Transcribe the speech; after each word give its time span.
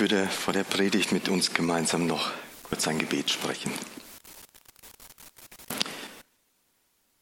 Ich 0.00 0.10
würde 0.10 0.26
vor 0.28 0.54
der 0.54 0.64
Predigt 0.64 1.12
mit 1.12 1.28
uns 1.28 1.52
gemeinsam 1.52 2.06
noch 2.06 2.30
kurz 2.62 2.88
ein 2.88 2.98
Gebet 2.98 3.28
sprechen. 3.28 3.70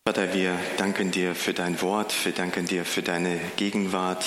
Vater, 0.07 0.33
wir 0.33 0.57
danken 0.77 1.11
dir 1.11 1.35
für 1.35 1.53
dein 1.53 1.83
Wort, 1.83 2.15
wir 2.25 2.31
danken 2.31 2.67
dir 2.67 2.85
für 2.85 3.03
deine 3.03 3.41
Gegenwart. 3.57 4.25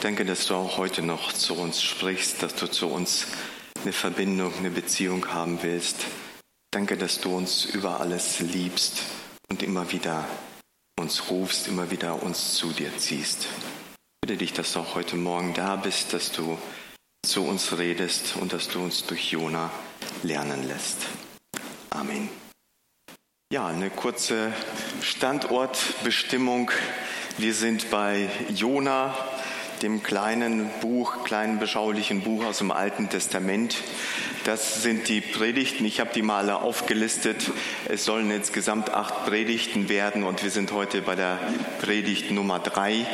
Danke, 0.00 0.24
dass 0.24 0.48
du 0.48 0.56
auch 0.56 0.76
heute 0.76 1.02
noch 1.02 1.32
zu 1.32 1.54
uns 1.54 1.84
sprichst, 1.84 2.42
dass 2.42 2.56
du 2.56 2.66
zu 2.66 2.88
uns 2.88 3.28
eine 3.84 3.92
Verbindung, 3.92 4.52
eine 4.58 4.70
Beziehung 4.70 5.32
haben 5.32 5.60
willst. 5.62 6.04
Danke, 6.72 6.96
dass 6.96 7.20
du 7.20 7.36
uns 7.36 7.64
über 7.64 8.00
alles 8.00 8.40
liebst 8.40 9.04
und 9.48 9.62
immer 9.62 9.92
wieder 9.92 10.26
uns 10.98 11.30
rufst, 11.30 11.68
immer 11.68 11.92
wieder 11.92 12.24
uns 12.24 12.54
zu 12.54 12.72
dir 12.72 12.90
ziehst. 12.98 13.44
Ich 13.44 14.20
bitte 14.26 14.36
dich, 14.36 14.52
dass 14.52 14.72
du 14.72 14.80
auch 14.80 14.96
heute 14.96 15.14
Morgen 15.14 15.54
da 15.54 15.76
bist, 15.76 16.12
dass 16.12 16.32
du 16.32 16.58
zu 17.24 17.44
uns 17.44 17.76
redest 17.78 18.36
und 18.36 18.52
dass 18.52 18.68
du 18.68 18.80
uns 18.80 19.04
durch 19.04 19.32
Jona 19.32 19.70
lernen 20.22 20.66
lässt. 20.68 20.98
Amen. 21.90 22.28
Ja, 23.52 23.66
eine 23.66 23.90
kurze 23.90 24.52
Standortbestimmung. 25.00 26.70
Wir 27.38 27.54
sind 27.54 27.90
bei 27.90 28.28
Jona, 28.48 29.14
dem 29.82 30.02
kleinen 30.02 30.70
Buch, 30.80 31.24
kleinen 31.24 31.58
beschaulichen 31.58 32.22
Buch 32.22 32.44
aus 32.44 32.58
dem 32.58 32.70
Alten 32.70 33.08
Testament. 33.10 33.76
Das 34.44 34.82
sind 34.82 35.08
die 35.08 35.20
Predigten. 35.20 35.84
Ich 35.84 36.00
habe 36.00 36.10
die 36.14 36.22
mal 36.22 36.50
aufgelistet. 36.50 37.50
Es 37.88 38.04
sollen 38.04 38.30
insgesamt 38.30 38.90
acht 38.90 39.24
Predigten 39.24 39.88
werden 39.88 40.22
und 40.24 40.42
wir 40.42 40.50
sind 40.50 40.72
heute 40.72 41.00
bei 41.00 41.14
der 41.14 41.38
Predigt 41.80 42.30
Nummer 42.30 42.58
drei. 42.58 43.06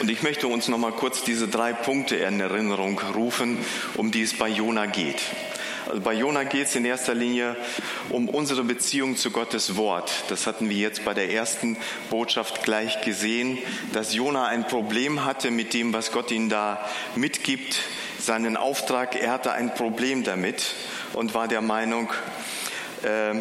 Und 0.00 0.10
ich 0.10 0.22
möchte 0.22 0.46
uns 0.46 0.66
noch 0.68 0.78
mal 0.78 0.92
kurz 0.92 1.24
diese 1.24 1.46
drei 1.46 1.74
Punkte 1.74 2.16
in 2.16 2.40
Erinnerung 2.40 2.98
rufen, 3.14 3.58
um 3.98 4.10
die 4.10 4.22
es 4.22 4.32
bei 4.32 4.48
Jona 4.48 4.86
geht. 4.86 5.20
Also 5.86 6.00
bei 6.00 6.14
Jona 6.14 6.44
geht 6.44 6.68
es 6.68 6.74
in 6.74 6.86
erster 6.86 7.14
Linie 7.14 7.54
um 8.08 8.26
unsere 8.26 8.64
Beziehung 8.64 9.18
zu 9.18 9.30
Gottes 9.30 9.76
Wort. 9.76 10.10
Das 10.28 10.46
hatten 10.46 10.70
wir 10.70 10.76
jetzt 10.76 11.04
bei 11.04 11.12
der 11.12 11.30
ersten 11.30 11.76
Botschaft 12.08 12.62
gleich 12.62 13.02
gesehen, 13.02 13.58
dass 13.92 14.14
Jona 14.14 14.46
ein 14.46 14.66
Problem 14.66 15.26
hatte 15.26 15.50
mit 15.50 15.74
dem, 15.74 15.92
was 15.92 16.12
Gott 16.12 16.30
ihm 16.30 16.48
da 16.48 16.82
mitgibt, 17.14 17.82
seinen 18.18 18.56
Auftrag. 18.56 19.16
Er 19.16 19.32
hatte 19.32 19.52
ein 19.52 19.74
Problem 19.74 20.24
damit 20.24 20.76
und 21.12 21.34
war 21.34 21.46
der 21.46 21.60
Meinung, 21.60 22.10
äh, 23.02 23.34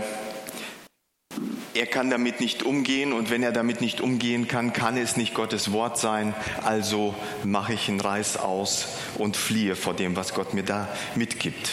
er 1.79 1.85
kann 1.85 2.09
damit 2.09 2.41
nicht 2.41 2.63
umgehen 2.63 3.13
und 3.13 3.29
wenn 3.29 3.41
er 3.41 3.53
damit 3.53 3.79
nicht 3.79 4.01
umgehen 4.01 4.49
kann, 4.49 4.73
kann 4.73 4.97
es 4.97 5.15
nicht 5.15 5.33
Gottes 5.33 5.71
Wort 5.71 5.97
sein. 5.97 6.33
Also 6.61 7.15
mache 7.45 7.73
ich 7.73 7.87
einen 7.87 8.01
Reiß 8.01 8.35
aus 8.35 8.89
und 9.17 9.37
fliehe 9.37 9.77
vor 9.77 9.93
dem, 9.93 10.17
was 10.17 10.33
Gott 10.33 10.53
mir 10.53 10.63
da 10.63 10.89
mitgibt. 11.15 11.71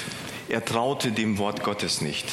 Er 0.49 0.65
traute 0.65 1.11
dem 1.11 1.39
Wort 1.39 1.65
Gottes 1.65 2.03
nicht. 2.03 2.25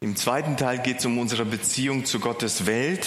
Im 0.00 0.16
zweiten 0.16 0.56
Teil 0.56 0.78
geht 0.78 1.00
es 1.00 1.04
um 1.04 1.18
unsere 1.18 1.44
Beziehung 1.44 2.06
zu 2.06 2.18
Gottes 2.18 2.64
Welt. 2.64 3.06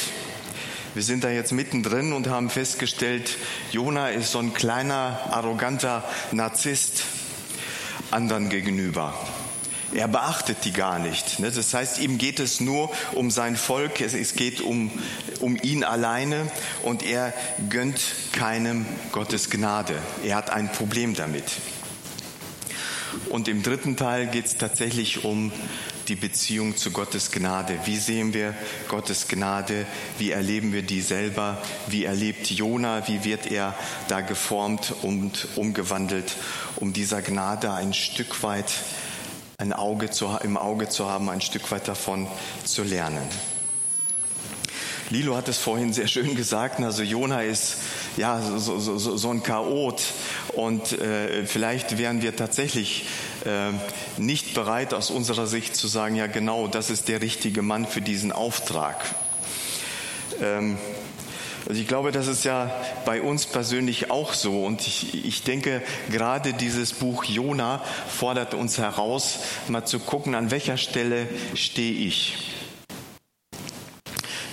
Wir 0.93 1.01
sind 1.01 1.23
da 1.23 1.31
jetzt 1.31 1.53
mittendrin 1.53 2.13
und 2.13 2.29
haben 2.29 2.51
festgestellt, 2.51 3.37
Jona 3.71 4.09
ist 4.09 4.31
so 4.31 4.37
ein 4.37 4.53
kleiner, 4.53 5.19
arroganter 5.31 6.03
Narzisst 6.31 7.05
anderen 8.11 8.49
gegenüber. 8.49 9.15
Er 9.93 10.07
beachtet 10.07 10.57
die 10.65 10.73
gar 10.73 10.99
nicht. 10.99 11.39
Ne? 11.39 11.49
Das 11.49 11.73
heißt, 11.73 11.99
ihm 11.99 12.17
geht 12.17 12.39
es 12.39 12.59
nur 12.59 12.91
um 13.13 13.31
sein 13.31 13.55
Volk, 13.55 14.01
es 14.01 14.35
geht 14.35 14.61
um, 14.61 14.91
um 15.39 15.55
ihn 15.55 15.83
alleine 15.83 16.51
und 16.83 17.03
er 17.03 17.33
gönnt 17.69 18.01
keinem 18.33 18.85
Gottes 19.11 19.49
Gnade. 19.49 19.95
Er 20.25 20.35
hat 20.35 20.49
ein 20.49 20.71
Problem 20.71 21.13
damit. 21.13 21.45
Und 23.29 23.47
im 23.47 23.63
dritten 23.63 23.97
Teil 23.97 24.27
geht 24.27 24.45
es 24.45 24.57
tatsächlich 24.57 25.23
um 25.23 25.51
die 26.07 26.15
Beziehung 26.15 26.77
zu 26.77 26.91
Gottes 26.91 27.31
Gnade. 27.31 27.77
Wie 27.85 27.97
sehen 27.97 28.33
wir 28.33 28.53
Gottes 28.87 29.27
Gnade? 29.27 29.85
Wie 30.17 30.31
erleben 30.31 30.71
wir 30.71 30.81
die 30.81 31.01
selber? 31.01 31.61
Wie 31.87 32.05
erlebt 32.05 32.49
Jona? 32.49 33.07
Wie 33.07 33.25
wird 33.25 33.51
er 33.51 33.75
da 34.07 34.21
geformt 34.21 34.93
und 35.01 35.47
umgewandelt, 35.55 36.35
um 36.77 36.93
dieser 36.93 37.21
Gnade 37.21 37.73
ein 37.73 37.93
Stück 37.93 38.43
weit 38.43 38.71
ein 39.59 39.73
Auge 39.73 40.11
zu, 40.11 40.27
im 40.43 40.55
Auge 40.55 40.87
zu 40.87 41.09
haben, 41.09 41.31
ein 41.31 41.41
Stück 41.41 41.71
weit 41.71 41.87
davon 41.87 42.27
zu 42.63 42.83
lernen. 42.83 43.27
Lilo 45.09 45.35
hat 45.35 45.47
es 45.47 45.57
vorhin 45.57 45.93
sehr 45.93 46.05
schön 46.05 46.35
gesagt, 46.35 46.79
also 46.79 47.01
Jona 47.01 47.41
ist 47.41 47.77
ja 48.17 48.39
so, 48.39 48.77
so, 48.77 48.99
so, 48.99 49.29
ein 49.31 49.41
Chaot 49.41 49.99
und 50.53 50.91
äh, 50.91 51.43
vielleicht 51.47 51.97
wären 51.97 52.21
wir 52.21 52.35
tatsächlich 52.35 53.07
äh, 53.45 53.71
nicht 54.21 54.53
bereit 54.53 54.93
aus 54.93 55.09
unserer 55.09 55.47
Sicht 55.47 55.75
zu 55.75 55.87
sagen, 55.87 56.13
ja 56.13 56.27
genau, 56.27 56.67
das 56.67 56.91
ist 56.91 57.07
der 57.07 57.23
richtige 57.23 57.63
Mann 57.63 57.87
für 57.87 58.01
diesen 58.01 58.31
Auftrag. 58.31 59.03
Ähm, 60.39 60.77
also 61.67 61.81
ich 61.81 61.87
glaube, 61.87 62.13
das 62.13 62.27
ist 62.27 62.45
ja 62.45 62.71
bei 63.05 63.21
uns 63.21 63.45
persönlich 63.45 64.09
auch 64.09 64.33
so. 64.33 64.63
Und 64.63 64.81
ich, 64.81 65.25
ich 65.25 65.43
denke, 65.43 65.81
gerade 66.09 66.53
dieses 66.53 66.93
Buch 66.93 67.25
Jona 67.25 67.83
fordert 68.07 68.53
uns 68.53 68.77
heraus, 68.77 69.39
mal 69.67 69.85
zu 69.85 69.99
gucken, 69.99 70.33
an 70.33 70.49
welcher 70.49 70.77
Stelle 70.77 71.27
stehe 71.55 71.93
ich. 71.93 72.53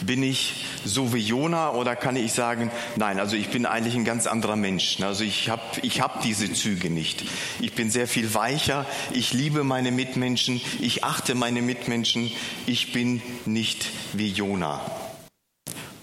Bin 0.00 0.22
ich 0.22 0.66
so 0.84 1.14
wie 1.14 1.20
Jona 1.20 1.72
oder 1.72 1.94
kann 1.96 2.16
ich 2.16 2.32
sagen, 2.32 2.70
nein, 2.96 3.18
also 3.20 3.36
ich 3.36 3.48
bin 3.48 3.64
eigentlich 3.64 3.94
ein 3.94 4.04
ganz 4.04 4.26
anderer 4.26 4.56
Mensch. 4.56 5.00
Also 5.00 5.24
ich 5.24 5.48
habe 5.48 5.62
ich 5.82 6.00
hab 6.00 6.20
diese 6.22 6.52
Züge 6.52 6.90
nicht. 6.90 7.24
Ich 7.60 7.74
bin 7.74 7.90
sehr 7.90 8.08
viel 8.08 8.34
weicher, 8.34 8.86
ich 9.12 9.32
liebe 9.32 9.64
meine 9.64 9.92
Mitmenschen, 9.92 10.60
ich 10.80 11.04
achte 11.04 11.34
meine 11.34 11.62
Mitmenschen, 11.62 12.30
ich 12.66 12.92
bin 12.92 13.22
nicht 13.46 13.86
wie 14.12 14.28
Jona. 14.28 14.80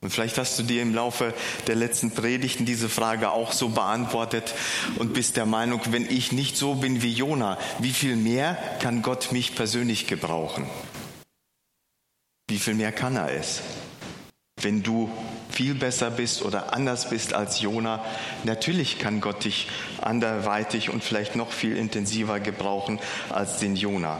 Und 0.03 0.09
vielleicht 0.09 0.39
hast 0.39 0.57
du 0.57 0.63
dir 0.63 0.81
im 0.81 0.95
Laufe 0.95 1.31
der 1.67 1.75
letzten 1.75 2.09
Predigten 2.09 2.65
diese 2.65 2.89
Frage 2.89 3.29
auch 3.31 3.51
so 3.51 3.69
beantwortet 3.69 4.55
und 4.97 5.13
bist 5.13 5.37
der 5.37 5.45
Meinung, 5.45 5.79
wenn 5.91 6.09
ich 6.09 6.31
nicht 6.31 6.57
so 6.57 6.73
bin 6.73 7.03
wie 7.03 7.13
Jona, 7.13 7.59
wie 7.77 7.91
viel 7.91 8.15
mehr 8.15 8.57
kann 8.81 9.03
Gott 9.03 9.31
mich 9.31 9.55
persönlich 9.55 10.07
gebrauchen? 10.07 10.67
Wie 12.49 12.57
viel 12.57 12.73
mehr 12.73 12.91
kann 12.91 13.15
er 13.15 13.31
es? 13.31 13.61
Wenn 14.59 14.81
du 14.81 15.11
viel 15.51 15.75
besser 15.75 16.09
bist 16.09 16.41
oder 16.41 16.73
anders 16.73 17.11
bist 17.11 17.33
als 17.33 17.61
Jona, 17.61 18.03
natürlich 18.43 18.97
kann 18.97 19.21
Gott 19.21 19.43
dich 19.43 19.69
anderweitig 20.01 20.89
und 20.89 21.03
vielleicht 21.03 21.35
noch 21.35 21.51
viel 21.51 21.77
intensiver 21.77 22.39
gebrauchen 22.39 22.99
als 23.29 23.59
den 23.59 23.75
Jona. 23.75 24.19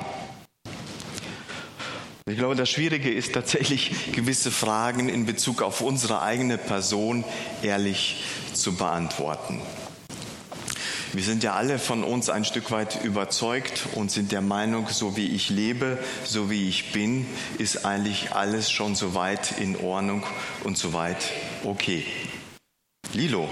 Ich 2.32 2.38
glaube, 2.38 2.56
das 2.56 2.70
Schwierige 2.70 3.12
ist 3.12 3.34
tatsächlich, 3.34 4.14
gewisse 4.14 4.52
Fragen 4.52 5.10
in 5.10 5.26
Bezug 5.26 5.62
auf 5.62 5.82
unsere 5.82 6.22
eigene 6.22 6.58
Person 6.58 7.26
ehrlich 7.62 8.24
zu 8.54 8.74
beantworten. 8.78 9.60
Wir 11.12 11.24
sind 11.24 11.44
ja 11.44 11.56
alle 11.56 11.78
von 11.78 12.06
uns 12.06 12.30
ein 12.30 12.46
Stück 12.46 12.72
weit 12.72 13.04
überzeugt 13.04 13.84
und 13.96 14.12
sind 14.12 14.32
der 14.32 14.40
Meinung, 14.40 14.88
so 14.88 15.18
wie 15.18 15.28
ich 15.28 15.50
lebe, 15.50 15.98
so 16.24 16.50
wie 16.50 16.70
ich 16.70 16.94
bin, 16.94 17.26
ist 17.58 17.84
eigentlich 17.84 18.32
alles 18.32 18.72
schon 18.72 18.96
so 18.96 19.14
weit 19.14 19.60
in 19.60 19.76
Ordnung 19.76 20.24
und 20.64 20.78
so 20.78 20.94
weit 20.94 21.32
okay. 21.66 22.06
Lilo, 23.12 23.50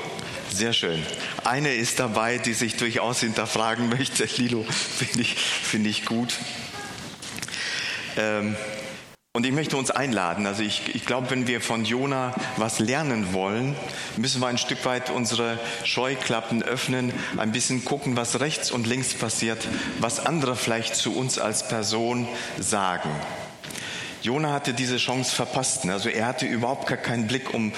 sehr 0.50 0.72
schön. 0.72 1.04
Eine 1.44 1.74
ist 1.74 2.00
dabei, 2.00 2.38
die 2.38 2.54
sich 2.54 2.78
durchaus 2.78 3.20
hinterfragen 3.20 3.90
möchte. 3.90 4.24
Lilo, 4.38 4.64
finde 4.64 5.20
ich, 5.20 5.36
finde 5.36 5.90
ich 5.90 6.06
gut. 6.06 6.34
Ähm, 8.19 8.56
und 9.31 9.46
ich 9.46 9.52
möchte 9.52 9.78
uns 9.78 9.91
einladen. 9.91 10.47
Also 10.47 10.63
ich, 10.63 10.94
ich 10.96 11.06
glaube, 11.06 11.30
wenn 11.30 11.47
wir 11.47 11.62
von 11.62 11.85
Jona 11.85 12.34
was 12.57 12.80
lernen 12.80 13.31
wollen, 13.31 13.75
müssen 14.18 14.41
wir 14.41 14.47
ein 14.47 14.57
Stück 14.57 14.84
weit 14.85 15.12
unsere 15.12 15.59
Scheuklappen 15.85 16.63
öffnen, 16.63 17.13
ein 17.38 17.52
bisschen 17.52 17.85
gucken, 17.85 18.18
was 18.18 18.40
rechts 18.40 18.71
und 18.71 18.88
links 18.88 19.13
passiert, 19.13 19.68
was 20.00 20.25
andere 20.25 20.56
vielleicht 20.56 20.95
zu 20.95 21.16
uns 21.16 21.39
als 21.39 21.68
Person 21.68 22.27
sagen. 22.60 23.12
Jona 24.24 24.51
hatte 24.51 24.74
diese 24.74 24.98
Chance 24.98 25.33
verpasst. 25.33 25.88
Also 25.88 26.10
er 26.10 26.25
hatte 26.25 26.45
überhaupt 26.45 26.88
gar 26.88 26.98
keinen 26.98 27.27
Blick 27.27 27.54
um, 27.54 27.72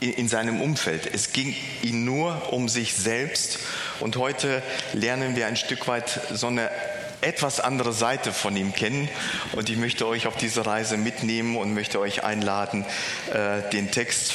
in 0.00 0.28
seinem 0.28 0.60
Umfeld. 0.60 1.08
Es 1.14 1.32
ging 1.32 1.54
ihm 1.82 2.04
nur 2.04 2.52
um 2.52 2.68
sich 2.68 2.94
selbst. 2.94 3.60
Und 4.00 4.16
heute 4.16 4.62
lernen 4.92 5.36
wir 5.36 5.46
ein 5.46 5.56
Stück 5.56 5.88
weit 5.88 6.20
so 6.32 6.48
eine 6.48 6.70
etwas 7.22 7.60
andere 7.60 7.92
Seite 7.92 8.32
von 8.32 8.56
ihm 8.56 8.74
kennen. 8.74 9.08
Und 9.52 9.70
ich 9.70 9.76
möchte 9.76 10.06
euch 10.06 10.26
auf 10.26 10.36
diese 10.36 10.66
Reise 10.66 10.96
mitnehmen 10.96 11.56
und 11.56 11.74
möchte 11.74 11.98
euch 12.00 12.24
einladen, 12.24 12.84
äh, 13.32 13.68
den 13.70 13.90
Text 13.90 14.34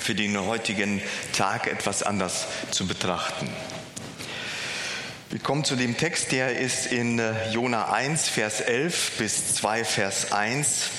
für 0.00 0.14
den 0.14 0.38
heutigen 0.38 1.02
Tag 1.32 1.66
etwas 1.66 2.02
anders 2.02 2.46
zu 2.70 2.86
betrachten. 2.86 3.48
Wir 5.30 5.40
kommen 5.40 5.64
zu 5.64 5.74
dem 5.74 5.96
Text, 5.96 6.30
der 6.30 6.58
ist 6.58 6.86
in 6.86 7.18
äh, 7.18 7.50
Jona 7.50 7.90
1, 7.90 8.28
Vers 8.28 8.60
11 8.60 9.12
bis 9.18 9.54
2, 9.54 9.84
Vers 9.84 10.32
1. 10.32 10.90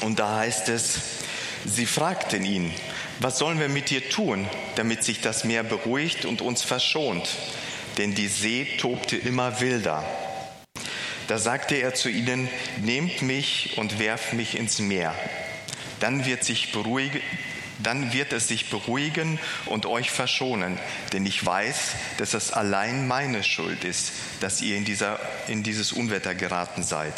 Und 0.00 0.18
da 0.18 0.38
heißt 0.38 0.68
es, 0.68 0.98
sie 1.64 1.86
fragten 1.86 2.44
ihn, 2.44 2.74
was 3.20 3.38
sollen 3.38 3.58
wir 3.58 3.70
mit 3.70 3.88
dir 3.88 4.06
tun, 4.10 4.46
damit 4.74 5.04
sich 5.04 5.22
das 5.22 5.44
Meer 5.44 5.62
beruhigt 5.62 6.26
und 6.26 6.42
uns 6.42 6.62
verschont? 6.62 7.26
Denn 7.98 8.14
die 8.14 8.28
See 8.28 8.76
tobte 8.78 9.16
immer 9.16 9.60
wilder. 9.60 10.04
Da 11.28 11.38
sagte 11.38 11.74
er 11.76 11.94
zu 11.94 12.08
ihnen, 12.08 12.48
nehmt 12.82 13.22
mich 13.22 13.74
und 13.76 13.98
werft 13.98 14.32
mich 14.32 14.56
ins 14.56 14.78
Meer. 14.78 15.14
Dann 15.98 16.24
wird, 16.24 16.44
sich 16.44 16.72
beruhigen, 16.72 17.20
dann 17.78 18.12
wird 18.12 18.32
es 18.32 18.48
sich 18.48 18.70
beruhigen 18.70 19.38
und 19.66 19.86
euch 19.86 20.10
verschonen, 20.10 20.78
denn 21.12 21.26
ich 21.26 21.44
weiß, 21.44 21.94
dass 22.18 22.34
es 22.34 22.52
allein 22.52 23.08
meine 23.08 23.42
Schuld 23.42 23.84
ist, 23.84 24.12
dass 24.40 24.62
ihr 24.62 24.76
in, 24.76 24.84
dieser, 24.84 25.18
in 25.48 25.62
dieses 25.62 25.92
Unwetter 25.92 26.34
geraten 26.34 26.82
seid. 26.82 27.14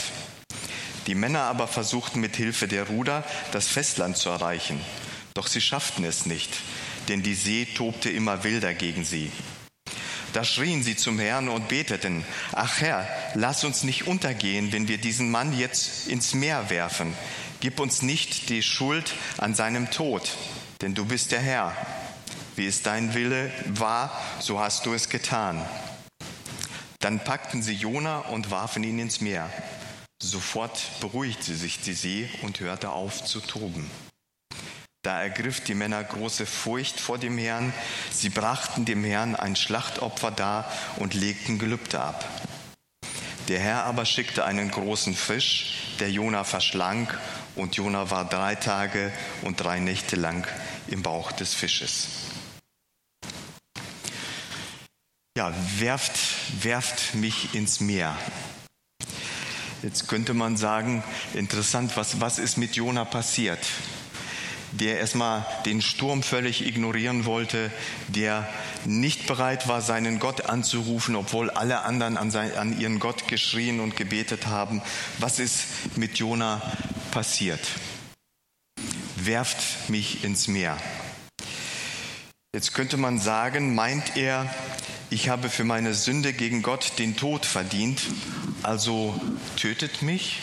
Die 1.06 1.14
Männer 1.14 1.42
aber 1.42 1.69
versuchten 1.69 2.20
mit 2.20 2.36
Hilfe 2.36 2.69
der 2.69 2.84
Ruder 2.84 3.25
das 3.52 3.69
Festland 3.69 4.16
zu 4.16 4.30
erreichen, 4.30 4.80
doch 5.34 5.46
sie 5.46 5.60
schafften 5.60 6.04
es 6.04 6.26
nicht, 6.26 6.50
denn 7.08 7.22
die 7.22 7.34
See 7.34 7.66
tobte 7.66 8.10
immer 8.10 8.44
wilder 8.44 8.75
gegen 8.75 9.04
sie. 9.04 9.30
Da 10.32 10.44
schrien 10.44 10.82
sie 10.82 10.96
zum 10.96 11.19
Herrn 11.19 11.48
und 11.48 11.69
beteten, 11.69 12.25
ach 12.52 12.80
Herr, 12.80 13.08
lass 13.34 13.64
uns 13.64 13.82
nicht 13.82 14.06
untergehen, 14.06 14.72
wenn 14.72 14.88
wir 14.88 14.98
diesen 14.98 15.30
Mann 15.30 15.58
jetzt 15.58 16.06
ins 16.08 16.34
Meer 16.34 16.70
werfen. 16.70 17.14
Gib 17.60 17.80
uns 17.80 18.02
nicht 18.02 18.50
die 18.50 18.62
Schuld 18.62 19.14
an 19.38 19.54
seinem 19.54 19.90
Tod, 19.90 20.30
denn 20.80 20.94
du 20.94 21.04
bist 21.06 21.32
der 21.32 21.40
Herr. 21.40 21.75
Wie 22.56 22.66
es 22.66 22.82
dein 22.82 23.14
Wille 23.14 23.52
war, 23.66 24.12
so 24.40 24.60
hast 24.60 24.84
du 24.84 24.92
es 24.92 25.08
getan. 25.08 25.64
Dann 27.00 27.20
packten 27.20 27.62
sie 27.62 27.75
Jona 27.75 28.19
und 28.19 28.50
warfen 28.50 28.82
ihn 28.82 28.98
ins 28.98 29.20
Meer. 29.20 29.48
Sofort 30.20 30.80
beruhigte 31.00 31.54
sich 31.54 31.80
die 31.80 31.92
See 31.92 32.28
und 32.42 32.58
hörte 32.58 32.90
auf 32.90 33.25
zu 33.25 33.40
toben. 33.40 33.88
Da 35.03 35.23
ergriff 35.23 35.61
die 35.61 35.75
Männer 35.75 36.03
große 36.03 36.45
Furcht 36.45 36.99
vor 36.99 37.19
dem 37.19 37.39
Herrn. 37.39 37.73
Sie 38.11 38.31
brachten 38.31 38.85
dem 38.85 39.05
Herrn 39.05 39.37
ein 39.37 39.55
Schlachtopfer 39.55 40.31
dar 40.31 40.71
und 40.97 41.15
legten 41.15 41.59
Gelübde 41.59 42.00
ab. 42.00 42.25
Der 43.47 43.61
Herr 43.61 43.85
aber 43.85 44.05
schickte 44.05 44.45
einen 44.45 44.71
großen 44.71 45.15
Fisch, 45.15 45.95
der 46.00 46.11
Jona 46.11 46.45
verschlang, 46.45 47.09
und 47.55 47.77
Jona 47.77 48.11
war 48.11 48.29
drei 48.29 48.55
Tage 48.55 49.12
und 49.43 49.61
drei 49.61 49.81
Nächte 49.81 50.17
lang 50.17 50.47
im 50.87 51.03
Bauch 51.03 51.33
des 51.33 51.55
Fisches. 51.55 52.09
Ja, 55.37 55.55
werft, 55.79 56.19
werft 56.62 57.15
mich 57.15 57.55
ins 57.55 57.81
Meer. 57.81 58.17
Jetzt 59.83 60.09
könnte 60.09 60.35
man 60.35 60.56
sagen, 60.56 61.05
interessant, 61.35 61.97
was, 61.97 62.21
was 62.21 62.39
ist 62.39 62.59
mit 62.59 62.75
Jona 62.75 63.05
passiert? 63.05 63.65
Der 64.73 64.99
erstmal 64.99 65.47
den 65.65 65.82
Sturm 65.82 66.23
völlig 66.23 66.67
ignorieren 66.67 67.25
wollte, 67.25 67.70
der 68.09 68.49
nicht 68.85 69.26
bereit 69.26 69.69
war, 69.69 69.81
seinen 69.81 70.19
Gott 70.19 70.47
anzurufen, 70.47 71.17
obwohl 71.17 71.50
alle 71.50 71.82
anderen 71.82 72.17
an, 72.17 72.31
sein, 72.31 72.55
an 72.56 72.79
ihren 72.79 72.99
Gott 72.99 73.29
geschrien 73.29 73.81
und 73.81 73.97
gebetet 73.97 74.47
haben. 74.47 74.82
Was 75.19 75.38
ist 75.38 75.97
mit 75.97 76.19
Jona 76.19 76.61
passiert? 77.11 77.61
Werft 79.17 79.88
mich 79.88 80.25
ins 80.25 80.49
Meer. 80.49 80.76
Jetzt 82.55 82.73
könnte 82.75 82.97
man 82.97 83.19
sagen, 83.19 83.75
meint 83.75 84.17
er, 84.17 84.53
ich 85.11 85.29
habe 85.29 85.49
für 85.49 85.64
meine 85.64 85.94
Sünde 85.94 86.32
gegen 86.32 86.62
Gott 86.62 86.99
den 86.99 87.17
Tod 87.17 87.47
verdient, 87.47 88.03
also 88.62 89.19
tötet 89.56 90.03
mich? 90.03 90.41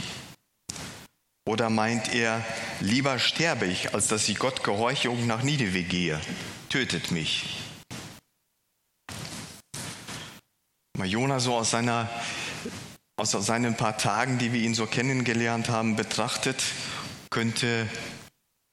Oder 1.48 1.70
meint 1.70 2.12
er, 2.12 2.44
lieber 2.80 3.20
sterbe 3.20 3.68
ich, 3.68 3.94
als 3.94 4.08
dass 4.08 4.28
ich 4.28 4.40
Gott 4.40 4.64
gehorche 4.64 5.12
und 5.12 5.28
nach 5.28 5.44
Nineveh 5.44 5.84
gehe? 5.84 6.20
Tötet 6.70 7.12
mich. 7.12 7.62
Mal 10.98 11.08
Jona 11.08 11.40
so 11.40 11.54
aus, 11.54 11.70
seiner, 11.70 12.10
aus 13.16 13.32
seinen 13.32 13.78
paar 13.78 13.96
Tagen, 14.00 14.40
die 14.40 14.54
wir 14.54 14.62
ihn 14.62 14.74
so 14.74 14.88
kennengelernt 14.88 15.70
haben, 15.70 15.96
betrachtet, 15.96 16.64
könnte 17.30 17.88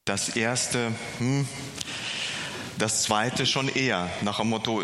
das 0.07 0.31
erste, 0.31 0.93
hm, 1.19 1.47
das 2.79 3.03
zweite 3.03 3.45
schon 3.45 3.69
eher 3.69 4.09
nach 4.23 4.39
dem 4.39 4.49
Motto, 4.49 4.83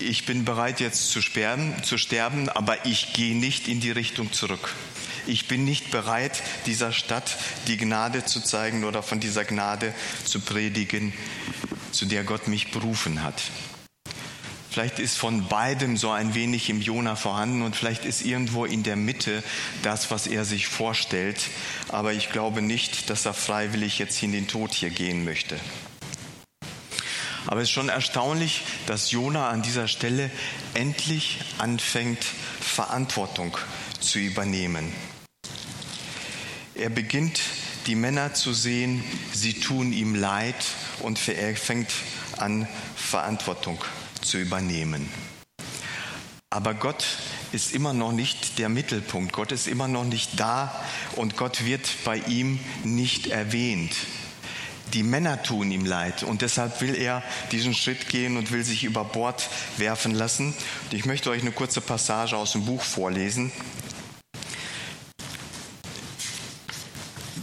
ich 0.00 0.26
bin 0.26 0.44
bereit 0.44 0.80
jetzt 0.80 1.10
zu 1.10 1.22
sterben, 1.22 1.82
zu 1.82 1.96
sterben, 1.96 2.50
aber 2.50 2.84
ich 2.84 3.14
gehe 3.14 3.34
nicht 3.34 3.68
in 3.68 3.80
die 3.80 3.90
Richtung 3.90 4.32
zurück. 4.32 4.74
Ich 5.26 5.46
bin 5.46 5.64
nicht 5.64 5.90
bereit, 5.90 6.42
dieser 6.66 6.92
Stadt 6.92 7.36
die 7.68 7.76
Gnade 7.76 8.24
zu 8.24 8.40
zeigen 8.40 8.84
oder 8.84 9.02
von 9.02 9.20
dieser 9.20 9.44
Gnade 9.44 9.94
zu 10.24 10.40
predigen, 10.40 11.12
zu 11.92 12.06
der 12.06 12.24
Gott 12.24 12.48
mich 12.48 12.72
berufen 12.72 13.22
hat. 13.22 13.40
Vielleicht 14.72 14.98
ist 14.98 15.18
von 15.18 15.48
beidem 15.48 15.98
so 15.98 16.10
ein 16.10 16.34
wenig 16.34 16.70
im 16.70 16.80
Jona 16.80 17.14
vorhanden 17.14 17.60
und 17.60 17.76
vielleicht 17.76 18.06
ist 18.06 18.24
irgendwo 18.24 18.64
in 18.64 18.82
der 18.82 18.96
Mitte 18.96 19.44
das, 19.82 20.10
was 20.10 20.26
er 20.26 20.46
sich 20.46 20.66
vorstellt. 20.66 21.38
Aber 21.88 22.14
ich 22.14 22.30
glaube 22.32 22.62
nicht, 22.62 23.10
dass 23.10 23.26
er 23.26 23.34
freiwillig 23.34 23.98
jetzt 23.98 24.22
in 24.22 24.32
den 24.32 24.48
Tod 24.48 24.72
hier 24.72 24.88
gehen 24.88 25.26
möchte. 25.26 25.60
Aber 27.46 27.60
es 27.60 27.64
ist 27.64 27.72
schon 27.72 27.90
erstaunlich, 27.90 28.62
dass 28.86 29.10
Jona 29.10 29.50
an 29.50 29.60
dieser 29.60 29.88
Stelle 29.88 30.30
endlich 30.72 31.40
anfängt, 31.58 32.24
Verantwortung 32.60 33.58
zu 34.00 34.18
übernehmen. 34.18 34.90
Er 36.74 36.88
beginnt 36.88 37.40
die 37.86 37.94
Männer 37.94 38.32
zu 38.32 38.54
sehen, 38.54 39.04
sie 39.32 39.54
tun 39.54 39.92
ihm 39.92 40.14
leid 40.14 40.56
und 41.00 41.28
er 41.28 41.54
fängt 41.54 41.90
an, 42.38 42.66
Verantwortung 42.96 43.78
zu 44.22 44.38
übernehmen. 44.38 45.08
Aber 46.48 46.74
Gott 46.74 47.04
ist 47.52 47.74
immer 47.74 47.92
noch 47.92 48.12
nicht 48.12 48.58
der 48.58 48.70
Mittelpunkt. 48.70 49.32
Gott 49.32 49.52
ist 49.52 49.66
immer 49.66 49.88
noch 49.88 50.04
nicht 50.04 50.40
da 50.40 50.74
und 51.16 51.36
Gott 51.36 51.64
wird 51.64 51.86
bei 52.04 52.18
ihm 52.18 52.58
nicht 52.84 53.26
erwähnt. 53.26 53.92
Die 54.94 55.02
Männer 55.02 55.42
tun 55.42 55.70
ihm 55.70 55.86
leid 55.86 56.22
und 56.22 56.42
deshalb 56.42 56.80
will 56.80 56.94
er 56.94 57.22
diesen 57.50 57.74
Schritt 57.74 58.08
gehen 58.08 58.36
und 58.36 58.50
will 58.50 58.64
sich 58.64 58.84
über 58.84 59.04
Bord 59.04 59.48
werfen 59.78 60.14
lassen. 60.14 60.54
Und 60.84 60.94
ich 60.94 61.04
möchte 61.04 61.30
euch 61.30 61.42
eine 61.42 61.52
kurze 61.52 61.80
Passage 61.80 62.36
aus 62.36 62.52
dem 62.52 62.64
Buch 62.64 62.82
vorlesen. 62.82 63.52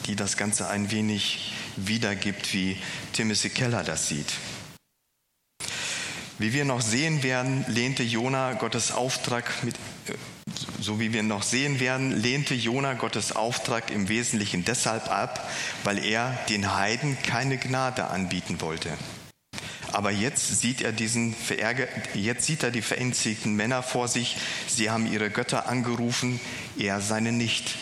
Die 0.09 0.15
das 0.15 0.37
Ganze 0.37 0.67
ein 0.67 0.89
wenig 0.89 1.53
wiedergibt, 1.75 2.51
wie 2.51 2.77
Timothy 3.13 3.49
Keller 3.49 3.83
das 3.83 4.07
sieht. 4.07 4.33
Wie 6.39 6.51
wir 6.51 6.65
noch 6.65 6.81
sehen 6.81 7.21
werden, 7.21 7.63
lehnte 7.67 8.01
Jona 8.01 8.53
Gottes 8.53 8.91
Auftrag 8.91 9.63
mit, 9.63 9.75
äh, 10.07 10.13
so 10.81 10.99
wie 10.99 11.13
wir 11.13 11.21
noch 11.21 11.43
sehen 11.43 11.79
werden, 11.79 12.11
lehnte 12.19 12.55
Jona 12.55 12.93
Gottes 12.93 13.35
Auftrag 13.35 13.91
im 13.91 14.09
Wesentlichen 14.09 14.65
deshalb 14.65 15.11
ab, 15.11 15.47
weil 15.83 16.03
er 16.03 16.35
den 16.49 16.75
Heiden 16.75 17.15
keine 17.21 17.59
Gnade 17.59 18.07
anbieten 18.07 18.61
wollte. 18.61 18.89
Aber 19.91 20.09
jetzt 20.09 20.59
sieht 20.59 20.81
er 20.81 20.91
diesen 20.91 21.35
Verärger, 21.35 21.87
jetzt 22.15 22.45
sieht 22.45 22.63
er 22.63 22.71
die 22.71 22.81
verängstigten 22.81 23.53
Männer 23.55 23.83
vor 23.83 24.07
sich. 24.07 24.37
Sie 24.67 24.89
haben 24.89 25.11
ihre 25.11 25.29
Götter 25.29 25.67
angerufen, 25.67 26.39
er 26.79 26.99
seine 26.99 27.31
nicht. 27.31 27.75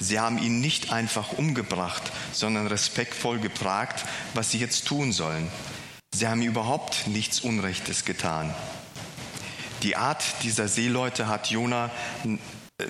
Sie 0.00 0.18
haben 0.20 0.38
ihn 0.38 0.60
nicht 0.60 0.92
einfach 0.92 1.32
umgebracht, 1.32 2.02
sondern 2.32 2.66
respektvoll 2.66 3.38
gefragt, 3.38 4.04
was 4.34 4.50
sie 4.50 4.58
jetzt 4.58 4.86
tun 4.86 5.12
sollen. 5.12 5.48
Sie 6.14 6.28
haben 6.28 6.42
überhaupt 6.42 7.06
nichts 7.06 7.40
Unrechtes 7.40 8.04
getan. 8.04 8.54
Die 9.82 9.96
Art 9.96 10.22
dieser 10.42 10.68
Seeleute 10.68 11.26
hat 11.26 11.50
Jona 11.50 11.90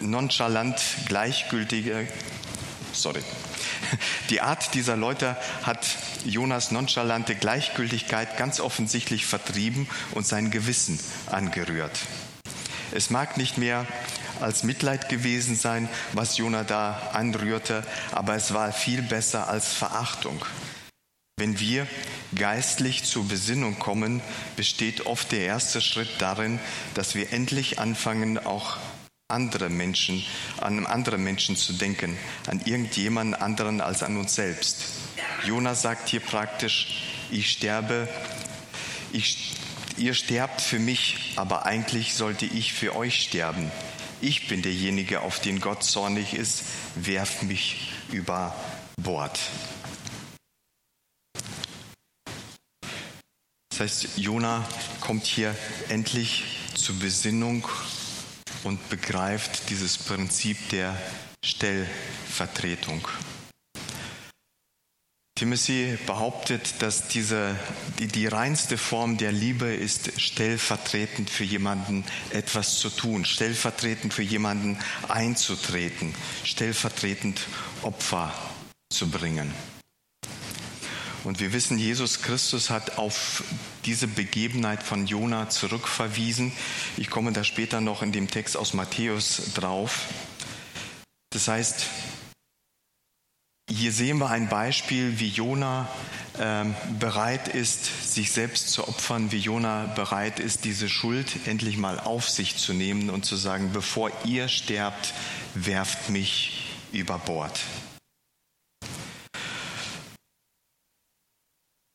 nonchalant 0.00 0.80
gleichgültige, 1.06 2.06
sorry, 2.92 3.22
die 4.30 4.40
Art 4.40 4.74
dieser 4.74 4.96
Leute 4.96 5.36
hat 5.62 5.86
Jonas 6.24 6.70
nonchalante 6.70 7.34
Gleichgültigkeit 7.34 8.36
ganz 8.36 8.60
offensichtlich 8.60 9.26
vertrieben 9.26 9.88
und 10.12 10.26
sein 10.26 10.50
Gewissen 10.50 10.98
angerührt. 11.26 11.98
Es 12.92 13.10
mag 13.10 13.36
nicht 13.36 13.58
mehr 13.58 13.86
als 14.40 14.62
Mitleid 14.62 15.08
gewesen 15.08 15.56
sein, 15.56 15.88
was 16.12 16.36
Jona 16.36 16.64
da 16.64 17.10
anrührte, 17.12 17.84
aber 18.12 18.34
es 18.34 18.54
war 18.54 18.72
viel 18.72 19.02
besser 19.02 19.48
als 19.48 19.72
Verachtung. 19.72 20.44
Wenn 21.36 21.58
wir 21.58 21.88
geistlich 22.36 23.04
zur 23.04 23.26
Besinnung 23.26 23.78
kommen, 23.78 24.22
besteht 24.56 25.06
oft 25.06 25.32
der 25.32 25.40
erste 25.40 25.80
Schritt 25.80 26.08
darin, 26.20 26.60
dass 26.94 27.16
wir 27.16 27.32
endlich 27.32 27.80
anfangen, 27.80 28.38
auch 28.38 28.76
andere 29.26 29.68
Menschen, 29.68 30.24
an 30.60 30.86
andere 30.86 31.18
Menschen 31.18 31.56
zu 31.56 31.72
denken, 31.72 32.16
an 32.46 32.60
irgendjemanden 32.64 33.34
anderen 33.34 33.80
als 33.80 34.02
an 34.04 34.16
uns 34.16 34.34
selbst. 34.34 34.82
Jona 35.44 35.74
sagt 35.74 36.08
hier 36.08 36.20
praktisch, 36.20 37.02
ich 37.30 37.50
sterbe, 37.50 38.08
ich, 39.12 39.56
ihr 39.96 40.14
sterbt 40.14 40.60
für 40.60 40.78
mich, 40.78 41.32
aber 41.34 41.66
eigentlich 41.66 42.14
sollte 42.14 42.46
ich 42.46 42.72
für 42.74 42.94
euch 42.94 43.22
sterben 43.22 43.72
ich 44.24 44.48
bin 44.48 44.62
derjenige, 44.62 45.20
auf 45.20 45.38
den 45.40 45.60
Gott 45.60 45.84
zornig 45.84 46.32
ist, 46.32 46.64
werft 46.94 47.42
mich 47.42 47.92
über 48.10 48.54
Bord. 48.96 49.38
Das 53.70 53.80
heißt, 53.80 54.18
Jona 54.18 54.66
kommt 55.00 55.26
hier 55.26 55.54
endlich 55.88 56.44
zur 56.74 56.98
Besinnung 56.98 57.66
und 58.62 58.88
begreift 58.88 59.68
dieses 59.68 59.98
Prinzip 59.98 60.70
der 60.70 60.96
Stellvertretung. 61.44 63.06
Timothy 65.36 65.98
behauptet, 66.06 66.80
dass 66.80 67.08
diese, 67.08 67.58
die, 67.98 68.06
die 68.06 68.28
reinste 68.28 68.78
Form 68.78 69.16
der 69.16 69.32
Liebe 69.32 69.66
ist, 69.66 70.20
stellvertretend 70.20 71.28
für 71.28 71.42
jemanden 71.42 72.04
etwas 72.30 72.78
zu 72.78 72.88
tun, 72.88 73.24
stellvertretend 73.24 74.14
für 74.14 74.22
jemanden 74.22 74.78
einzutreten, 75.08 76.14
stellvertretend 76.44 77.40
Opfer 77.82 78.32
zu 78.90 79.10
bringen. 79.10 79.52
Und 81.24 81.40
wir 81.40 81.52
wissen, 81.52 81.80
Jesus 81.80 82.22
Christus 82.22 82.70
hat 82.70 82.98
auf 82.98 83.42
diese 83.86 84.06
Begebenheit 84.06 84.84
von 84.84 85.08
Jona 85.08 85.48
zurückverwiesen. 85.48 86.52
Ich 86.96 87.10
komme 87.10 87.32
da 87.32 87.42
später 87.42 87.80
noch 87.80 88.02
in 88.02 88.12
dem 88.12 88.30
Text 88.30 88.56
aus 88.56 88.72
Matthäus 88.72 89.52
drauf. 89.54 90.02
Das 91.30 91.48
heißt, 91.48 91.86
hier 93.70 93.92
sehen 93.92 94.18
wir 94.18 94.30
ein 94.30 94.48
Beispiel, 94.48 95.18
wie 95.20 95.28
Jona 95.28 95.88
äh, 96.38 96.64
bereit 96.98 97.48
ist, 97.48 98.12
sich 98.14 98.30
selbst 98.30 98.68
zu 98.68 98.86
opfern, 98.86 99.32
wie 99.32 99.38
Jona 99.38 99.86
bereit 99.94 100.38
ist, 100.38 100.64
diese 100.64 100.88
Schuld 100.88 101.46
endlich 101.46 101.78
mal 101.78 101.98
auf 101.98 102.28
sich 102.28 102.56
zu 102.56 102.74
nehmen 102.74 103.08
und 103.08 103.24
zu 103.24 103.36
sagen, 103.36 103.70
bevor 103.72 104.10
ihr 104.24 104.48
sterbt, 104.48 105.14
werft 105.54 106.10
mich 106.10 106.76
über 106.92 107.18
Bord. 107.18 107.60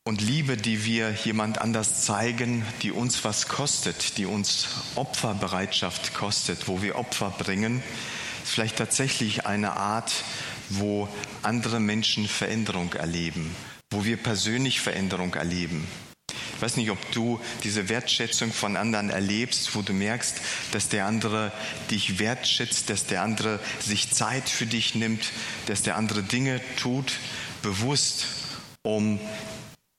Und 0.05 0.21
Liebe, 0.21 0.57
die 0.57 0.85
wir 0.85 1.11
jemand 1.11 1.61
anders 1.61 2.03
zeigen, 2.03 2.65
die 2.81 2.91
uns 2.91 3.23
was 3.23 3.47
kostet, 3.47 4.17
die 4.17 4.25
uns 4.25 4.69
Opferbereitschaft 4.95 6.15
kostet, 6.15 6.67
wo 6.67 6.81
wir 6.81 6.95
Opfer 6.95 7.29
bringen, 7.37 7.83
ist 8.43 8.53
vielleicht 8.53 8.77
tatsächlich 8.77 9.45
eine 9.45 9.73
Art, 9.73 10.11
wo 10.69 11.07
andere 11.41 11.79
Menschen 11.79 12.27
Veränderung 12.27 12.93
erleben, 12.93 13.55
wo 13.91 14.05
wir 14.05 14.17
persönlich 14.17 14.79
Veränderung 14.79 15.33
erleben. 15.33 15.87
Ich 16.59 16.61
weiß 16.61 16.75
nicht, 16.75 16.91
ob 16.91 17.11
du 17.13 17.39
diese 17.63 17.87
Wertschätzung 17.87 18.51
von 18.51 18.75
anderen 18.75 19.09
erlebst, 19.09 19.75
wo 19.75 19.81
du 19.81 19.93
merkst, 19.93 20.41
dass 20.73 20.89
der 20.89 21.05
andere 21.05 21.53
dich 21.89 22.19
wertschätzt, 22.19 22.89
dass 22.89 23.05
der 23.05 23.23
andere 23.23 23.61
sich 23.79 24.11
Zeit 24.11 24.49
für 24.49 24.65
dich 24.65 24.93
nimmt, 24.93 25.23
dass 25.67 25.83
der 25.83 25.95
andere 25.95 26.21
Dinge 26.21 26.59
tut, 26.75 27.13
bewusst, 27.61 28.25
um 28.81 29.21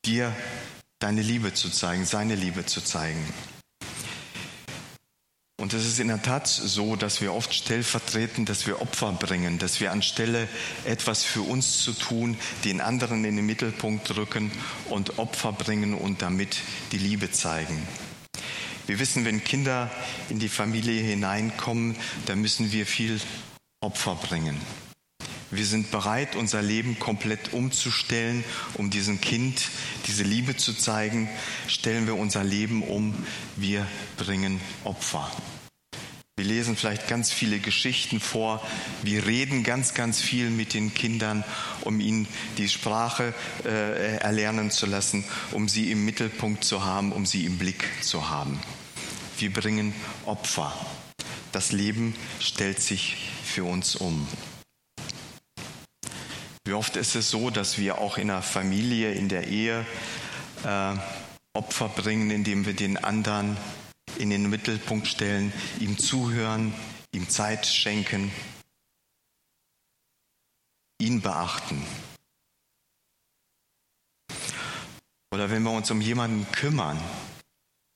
dir 0.05 0.37
deine 0.99 1.23
Liebe 1.23 1.55
zu 1.55 1.71
zeigen, 1.71 2.05
seine 2.05 2.35
Liebe 2.35 2.67
zu 2.67 2.83
zeigen. 2.83 3.25
Und 5.61 5.75
es 5.75 5.85
ist 5.85 6.01
in 6.01 6.09
der 6.09 6.23
Tat 6.23 6.47
so, 6.47 6.97
dass 6.97 7.21
wir 7.21 7.35
oft 7.35 7.53
stellvertretend, 7.53 8.49
dass 8.49 8.67
wir 8.67 8.81
Opfer 8.81 9.13
bringen, 9.13 9.59
dass 9.59 9.79
wir 9.79 9.93
anstelle 9.93 10.49
etwas 10.87 11.23
für 11.23 11.43
uns 11.43 11.83
zu 11.83 11.93
tun, 11.93 12.39
den 12.65 12.81
anderen 12.81 13.27
in 13.27 13.37
den 13.37 13.45
Mittelpunkt 13.45 14.17
rücken 14.17 14.51
und 14.89 15.19
Opfer 15.19 15.53
bringen 15.53 15.93
und 15.93 16.23
damit 16.23 16.57
die 16.93 16.99
Liebe 16.99 17.31
zeigen. 17.31 17.87
Wir 18.87 18.99
wissen, 18.99 19.27
wenn 19.27 19.45
Kinder 19.45 19.91
in 20.31 20.39
die 20.39 20.49
Familie 20.49 21.03
hineinkommen, 21.03 21.95
dann 22.25 22.41
müssen 22.41 22.73
wir 22.73 22.87
viel 22.87 23.21
Opfer 23.83 24.15
bringen. 24.15 24.57
Wir 25.53 25.67
sind 25.67 25.91
bereit, 25.91 26.37
unser 26.37 26.63
Leben 26.63 27.01
komplett 27.01 27.53
umzustellen, 27.53 28.45
um 28.75 28.89
diesem 28.91 29.21
Kind 29.21 29.69
diese 30.07 30.23
Liebe 30.23 30.57
zu 30.57 30.75
zeigen. 30.75 31.29
Stellen 31.67 32.07
wir 32.07 32.17
unser 32.17 32.45
Leben 32.45 32.83
um, 32.85 33.15
wir 33.57 33.87
bringen 34.17 34.61
Opfer. 34.85 35.29
Wir 36.37 36.47
lesen 36.47 36.77
vielleicht 36.77 37.09
ganz 37.09 37.33
viele 37.33 37.59
Geschichten 37.59 38.21
vor. 38.21 38.65
Wir 39.03 39.27
reden 39.27 39.65
ganz, 39.65 39.93
ganz 39.93 40.23
viel 40.23 40.51
mit 40.51 40.73
den 40.73 40.95
Kindern, 40.95 41.45
um 41.83 42.01
ihnen 42.01 42.29
die 42.57 42.69
Sprache 42.69 43.35
äh, 43.65 44.17
erlernen 44.19 44.71
zu 44.71 44.87
lassen, 44.87 45.25
um 45.51 45.69
sie 45.69 45.91
im 45.91 46.05
Mittelpunkt 46.05 46.65
zu 46.65 46.85
haben, 46.85 47.13
um 47.13 47.27
sie 47.27 47.45
im 47.45 47.59
Blick 47.59 47.85
zu 48.03 48.31
haben. 48.31 48.59
Wir 49.37 49.53
bringen 49.53 49.95
Opfer. 50.25 50.73
Das 51.53 51.73
Leben 51.73 52.15
stellt 52.39 52.81
sich 52.81 53.17
für 53.45 53.65
uns 53.65 53.97
um. 53.97 54.27
Wie 56.71 56.75
oft 56.75 56.95
ist 56.95 57.17
es 57.17 57.31
so, 57.31 57.51
dass 57.51 57.79
wir 57.79 57.99
auch 57.99 58.17
in 58.17 58.29
der 58.29 58.43
Familie, 58.43 59.13
in 59.13 59.29
der 59.29 59.49
Ehe 59.49 59.85
äh, 60.63 60.95
Opfer 61.53 61.89
bringen, 61.89 62.31
indem 62.31 62.65
wir 62.65 62.75
den 62.75 62.97
anderen 62.97 63.57
in 64.19 64.31
den 64.31 64.49
Mittelpunkt 64.49 65.09
stellen, 65.09 65.53
ihm 65.81 65.99
zuhören, 65.99 66.73
ihm 67.11 67.29
Zeit 67.29 67.67
schenken, 67.67 68.31
ihn 71.01 71.21
beachten. 71.21 71.85
Oder 75.35 75.51
wenn 75.51 75.65
wir 75.65 75.73
uns 75.73 75.91
um 75.91 76.01
jemanden 76.01 76.47
kümmern, 76.53 77.01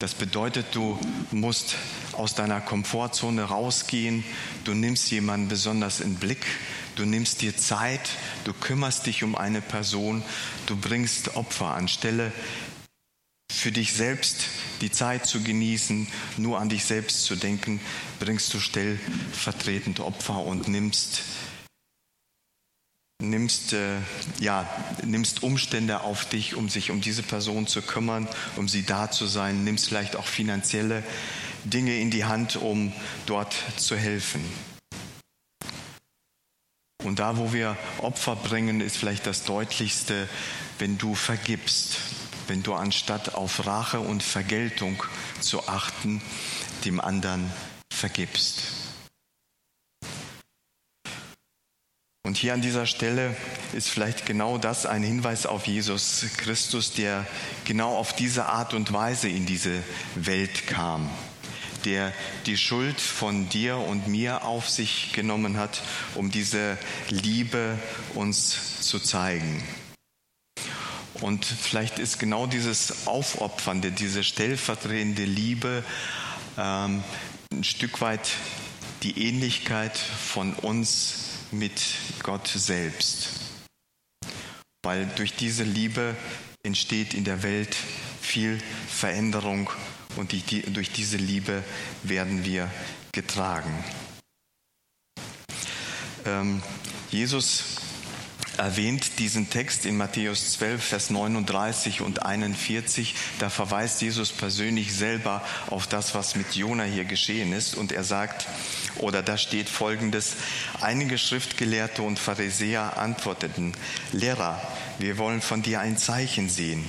das 0.00 0.14
bedeutet, 0.14 0.74
du 0.74 0.98
musst 1.30 1.76
aus 2.10 2.34
deiner 2.34 2.60
Komfortzone 2.60 3.44
rausgehen, 3.44 4.24
du 4.64 4.74
nimmst 4.74 5.12
jemanden 5.12 5.46
besonders 5.46 6.00
in 6.00 6.16
Blick, 6.16 6.44
Du 6.96 7.04
nimmst 7.04 7.42
dir 7.42 7.56
Zeit, 7.56 8.10
du 8.44 8.52
kümmerst 8.52 9.06
dich 9.06 9.24
um 9.24 9.34
eine 9.34 9.60
Person, 9.60 10.22
du 10.66 10.76
bringst 10.76 11.36
Opfer 11.36 11.74
anstelle 11.74 12.32
für 13.50 13.72
dich 13.72 13.94
selbst 13.94 14.48
die 14.80 14.90
Zeit 14.90 15.26
zu 15.26 15.42
genießen, 15.42 16.06
nur 16.36 16.60
an 16.60 16.68
dich 16.68 16.84
selbst 16.84 17.24
zu 17.24 17.36
denken, 17.36 17.80
bringst 18.20 18.52
du 18.52 18.60
stellvertretend 18.60 20.00
Opfer 20.00 20.44
und 20.44 20.68
nimmst 20.68 21.22
nimmst, 23.22 23.72
äh, 23.72 23.96
ja, 24.38 24.68
nimmst 25.02 25.42
Umstände 25.42 26.02
auf 26.02 26.28
dich, 26.28 26.56
um 26.56 26.68
sich 26.68 26.90
um 26.90 27.00
diese 27.00 27.22
Person 27.22 27.66
zu 27.66 27.80
kümmern, 27.80 28.28
um 28.56 28.68
sie 28.68 28.82
da 28.82 29.10
zu 29.10 29.26
sein, 29.26 29.64
nimmst 29.64 29.88
vielleicht 29.88 30.16
auch 30.16 30.26
finanzielle 30.26 31.02
Dinge 31.64 31.98
in 31.98 32.10
die 32.10 32.24
Hand, 32.24 32.56
um 32.56 32.92
dort 33.24 33.54
zu 33.76 33.96
helfen. 33.96 34.44
Und 37.04 37.18
da, 37.18 37.36
wo 37.36 37.52
wir 37.52 37.76
Opfer 37.98 38.34
bringen, 38.34 38.80
ist 38.80 38.96
vielleicht 38.96 39.26
das 39.26 39.44
Deutlichste, 39.44 40.28
wenn 40.78 40.98
du 40.98 41.14
vergibst, 41.14 41.98
wenn 42.48 42.62
du 42.62 42.74
anstatt 42.74 43.34
auf 43.34 43.66
Rache 43.66 44.00
und 44.00 44.22
Vergeltung 44.22 45.02
zu 45.40 45.68
achten, 45.68 46.22
dem 46.84 47.00
anderen 47.00 47.50
vergibst. 47.92 48.62
Und 52.26 52.38
hier 52.38 52.54
an 52.54 52.62
dieser 52.62 52.86
Stelle 52.86 53.36
ist 53.74 53.90
vielleicht 53.90 54.24
genau 54.24 54.56
das 54.56 54.86
ein 54.86 55.02
Hinweis 55.02 55.44
auf 55.44 55.66
Jesus 55.66 56.24
Christus, 56.38 56.94
der 56.94 57.26
genau 57.66 57.96
auf 57.96 58.16
diese 58.16 58.46
Art 58.46 58.72
und 58.72 58.92
Weise 58.94 59.28
in 59.28 59.44
diese 59.44 59.82
Welt 60.14 60.66
kam 60.66 61.10
der 61.84 62.12
die 62.46 62.56
Schuld 62.56 63.00
von 63.00 63.48
dir 63.48 63.76
und 63.76 64.08
mir 64.08 64.44
auf 64.44 64.68
sich 64.68 65.12
genommen 65.12 65.56
hat, 65.56 65.82
um 66.14 66.30
diese 66.30 66.78
Liebe 67.08 67.78
uns 68.14 68.80
zu 68.80 68.98
zeigen. 68.98 69.62
Und 71.20 71.44
vielleicht 71.44 71.98
ist 71.98 72.18
genau 72.18 72.46
dieses 72.46 73.06
Aufopfernde, 73.06 73.92
diese 73.92 74.24
stellvertretende 74.24 75.24
Liebe 75.24 75.84
ähm, 76.58 77.02
ein 77.52 77.64
Stück 77.64 78.00
weit 78.00 78.32
die 79.02 79.28
Ähnlichkeit 79.28 79.96
von 79.96 80.54
uns 80.54 81.38
mit 81.50 81.80
Gott 82.22 82.48
selbst. 82.48 83.28
Weil 84.82 85.06
durch 85.16 85.34
diese 85.34 85.64
Liebe 85.64 86.16
entsteht 86.62 87.14
in 87.14 87.24
der 87.24 87.42
Welt 87.42 87.76
viel 88.20 88.58
Veränderung 88.88 89.70
und 90.16 90.32
die, 90.32 90.40
die, 90.40 90.62
durch 90.62 90.90
diese 90.90 91.16
Liebe 91.16 91.62
werden 92.02 92.44
wir 92.44 92.70
getragen. 93.12 93.72
Ähm, 96.26 96.62
Jesus 97.10 97.74
erwähnt 98.56 99.18
diesen 99.18 99.50
Text 99.50 99.84
in 99.84 99.96
Matthäus 99.96 100.52
12, 100.52 100.82
Vers 100.82 101.10
39 101.10 102.00
und 102.00 102.24
41. 102.24 103.14
Da 103.38 103.50
verweist 103.50 104.00
Jesus 104.00 104.32
persönlich 104.32 104.94
selber 104.94 105.42
auf 105.70 105.86
das, 105.86 106.14
was 106.14 106.36
mit 106.36 106.54
Jona 106.54 106.84
hier 106.84 107.04
geschehen 107.04 107.52
ist. 107.52 107.74
Und 107.74 107.92
er 107.92 108.04
sagt, 108.04 108.46
oder 108.98 109.22
da 109.22 109.36
steht 109.38 109.68
folgendes, 109.68 110.34
einige 110.80 111.18
Schriftgelehrte 111.18 112.02
und 112.02 112.18
Pharisäer 112.18 112.96
antworteten, 112.96 113.72
Lehrer, 114.12 114.60
wir 114.98 115.18
wollen 115.18 115.40
von 115.40 115.62
dir 115.62 115.80
ein 115.80 115.98
Zeichen 115.98 116.48
sehen. 116.48 116.84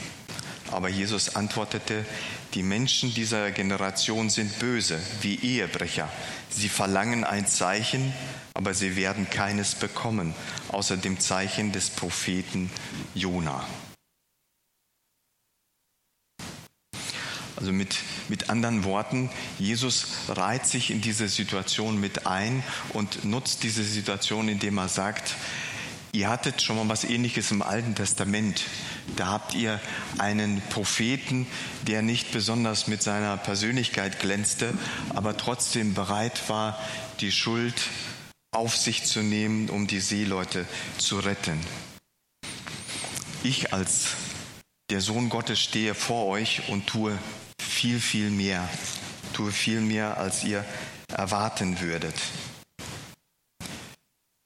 Aber 0.71 0.89
Jesus 0.89 1.35
antwortete, 1.35 2.05
die 2.55 2.63
Menschen 2.63 3.13
dieser 3.13 3.51
Generation 3.51 4.29
sind 4.29 4.59
böse, 4.59 4.97
wie 5.21 5.35
Ehebrecher. 5.35 6.09
Sie 6.49 6.69
verlangen 6.69 7.25
ein 7.25 7.47
Zeichen, 7.47 8.13
aber 8.53 8.73
sie 8.73 8.95
werden 8.95 9.29
keines 9.29 9.75
bekommen, 9.75 10.33
außer 10.69 10.95
dem 10.95 11.19
Zeichen 11.19 11.73
des 11.73 11.89
Propheten 11.89 12.71
Jona. 13.13 13.67
Also 17.57 17.73
mit, 17.73 17.97
mit 18.29 18.49
anderen 18.49 18.85
Worten, 18.85 19.29
Jesus 19.59 20.07
reiht 20.29 20.65
sich 20.65 20.91
in 20.91 21.01
diese 21.01 21.27
Situation 21.27 21.99
mit 21.99 22.25
ein 22.25 22.63
und 22.93 23.25
nutzt 23.25 23.63
diese 23.63 23.83
Situation, 23.83 24.47
indem 24.47 24.77
er 24.77 24.87
sagt, 24.87 25.35
ihr 26.15 26.29
hattet 26.29 26.61
schon 26.61 26.77
mal 26.77 26.87
was 26.87 27.03
ähnliches 27.03 27.51
im 27.51 27.61
Alten 27.61 27.93
Testament. 27.93 28.63
Da 29.17 29.27
habt 29.27 29.53
ihr 29.53 29.79
einen 30.17 30.61
Propheten, 30.69 31.45
der 31.85 32.01
nicht 32.01 32.31
besonders 32.31 32.87
mit 32.87 33.03
seiner 33.03 33.37
Persönlichkeit 33.37 34.19
glänzte, 34.19 34.73
aber 35.13 35.35
trotzdem 35.35 35.93
bereit 35.93 36.49
war, 36.49 36.79
die 37.19 37.31
Schuld 37.31 37.75
auf 38.51 38.77
sich 38.77 39.03
zu 39.03 39.19
nehmen, 39.19 39.69
um 39.69 39.87
die 39.87 39.99
Seeleute 39.99 40.65
zu 40.97 41.19
retten. 41.19 41.59
Ich 43.43 43.73
als 43.73 44.15
der 44.89 45.01
Sohn 45.01 45.29
Gottes 45.29 45.59
stehe 45.59 45.93
vor 45.93 46.27
euch 46.27 46.69
und 46.69 46.87
tue 46.87 47.17
viel, 47.61 47.99
viel 47.99 48.29
mehr, 48.29 48.67
tue 49.33 49.51
viel 49.51 49.81
mehr, 49.81 50.17
als 50.17 50.43
ihr 50.45 50.63
erwarten 51.09 51.81
würdet. 51.81 52.15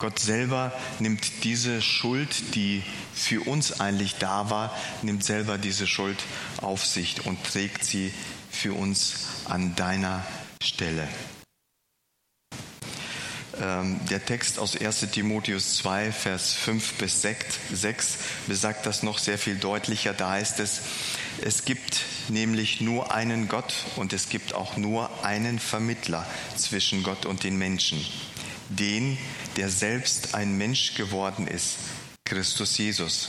Gott 0.01 0.18
selber 0.18 0.72
nimmt 1.00 1.44
diese 1.44 1.82
Schuld, 1.82 2.56
die 2.56 2.84
für 3.13 3.41
uns 3.41 3.82
eigentlich 3.82 4.15
da 4.15 4.50
war, 4.50 4.74
nimmt 5.01 5.25
selber 5.25 5.58
diese 5.58 5.88
Schuld 5.88 6.18
auf 6.62 6.86
sich 6.86 7.25
und 7.25 7.44
trägt 7.44 7.84
sie 7.84 8.13
für 8.50 8.72
uns 8.74 9.27
an 9.44 9.75
deiner 9.75 10.25
Stelle. 10.63 11.06
Ähm, 13.62 14.00
der 14.10 14.25
Text 14.25 14.58
aus 14.58 14.77
1 14.79 15.12
Timotheus 15.12 15.75
2, 15.79 16.13
Vers 16.13 16.53
5 16.53 16.94
bis 16.94 17.22
6 17.22 18.18
besagt 18.48 18.86
das 18.86 19.03
noch 19.03 19.18
sehr 19.18 19.38
viel 19.38 19.58
deutlicher. 19.58 20.13
Da 20.13 20.29
heißt 20.29 20.62
es, 20.62 20.79
es 21.41 21.65
gibt 21.65 22.06
nämlich 22.29 22.79
nur 22.79 23.13
einen 23.13 23.50
Gott 23.50 23.74
und 23.98 24.13
es 24.13 24.29
gibt 24.29 24.53
auch 24.53 24.77
nur 24.77 25.25
einen 25.25 25.60
Vermittler 25.60 26.25
zwischen 26.56 27.03
Gott 27.03 27.25
und 27.25 27.44
den 27.44 27.58
Menschen, 27.58 28.06
den, 28.70 29.18
der 29.60 29.70
selbst 29.70 30.36
ein 30.36 30.58
Mensch 30.58 30.96
geworden 30.96 31.46
ist, 31.46 31.80
Christus 32.24 32.78
Jesus. 32.78 33.28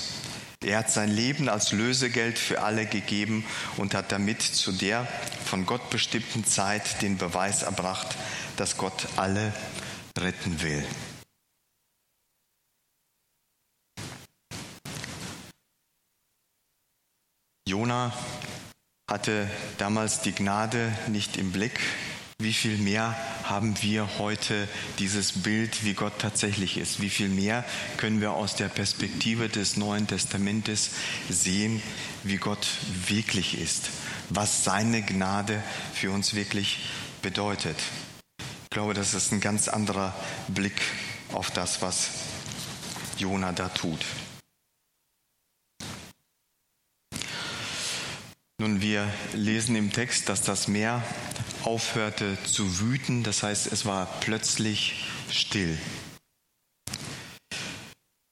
Er 0.63 0.79
hat 0.79 0.89
sein 0.89 1.11
Leben 1.11 1.49
als 1.49 1.73
Lösegeld 1.73 2.39
für 2.39 2.63
alle 2.63 2.87
gegeben 2.87 3.45
und 3.79 3.95
hat 3.95 4.13
damit 4.13 4.41
zu 4.41 4.71
der 4.71 5.09
von 5.45 5.67
Gott 5.67 5.91
bestimmten 5.91 6.45
Zeit 6.45 7.03
den 7.03 7.19
Beweis 7.19 7.65
erbracht, 7.65 8.17
dass 8.57 8.77
Gott 8.77 9.09
alle 9.17 9.53
retten 10.17 10.63
will. 10.63 10.87
Jona 17.67 18.13
hatte 19.11 19.51
damals 19.79 20.21
die 20.21 20.33
Gnade 20.33 20.97
nicht 21.09 21.37
im 21.37 21.51
Blick. 21.51 21.81
Wie 22.41 22.55
viel 22.55 22.79
mehr 22.79 23.15
haben 23.45 23.75
wir 23.83 24.19
heute 24.19 24.67
dieses 24.99 25.43
Bild, 25.43 25.85
wie 25.85 25.93
Gott 25.93 26.15
tatsächlich 26.19 26.79
ist? 26.79 27.03
Wie 27.03 27.11
viel 27.11 27.29
mehr 27.29 27.67
können 27.99 28.23
wir 28.23 28.33
aus 28.33 28.57
der 28.57 28.69
Perspektive 28.69 29.51
des 29.51 29.77
Neuen 29.77 30.07
Testamentes 30.07 30.93
sehen, 31.29 31.83
wie 32.25 32.39
Gott 32.39 32.67
wirklich 33.07 33.61
ist? 33.61 33.91
Was 34.31 34.65
seine 34.65 35.03
Gnade 35.03 35.63
für 35.93 36.13
uns 36.13 36.33
wirklich 36.33 36.79
bedeutet? 37.21 37.77
Ich 38.39 38.71
glaube, 38.71 38.95
das 38.95 39.13
ist 39.13 39.33
ein 39.33 39.43
ganz 39.43 39.69
anderer 39.69 40.15
Blick 40.49 40.81
auf 41.35 41.51
das, 41.51 41.83
was 41.83 42.09
Jona 43.19 43.53
da 43.53 43.69
tut. 43.69 44.03
Nun, 48.61 48.81
wir 48.81 49.07
lesen 49.35 49.77
im 49.77 49.93
Text, 49.93 50.31
dass 50.31 50.41
das 50.41 50.69
Meer 50.69 51.03
aufhörte 51.64 52.37
zu 52.45 52.81
wüten, 52.81 53.23
das 53.23 53.43
heißt, 53.43 53.73
es 53.73 53.85
war 53.87 54.07
plötzlich 54.21 55.07
still. 55.31 55.79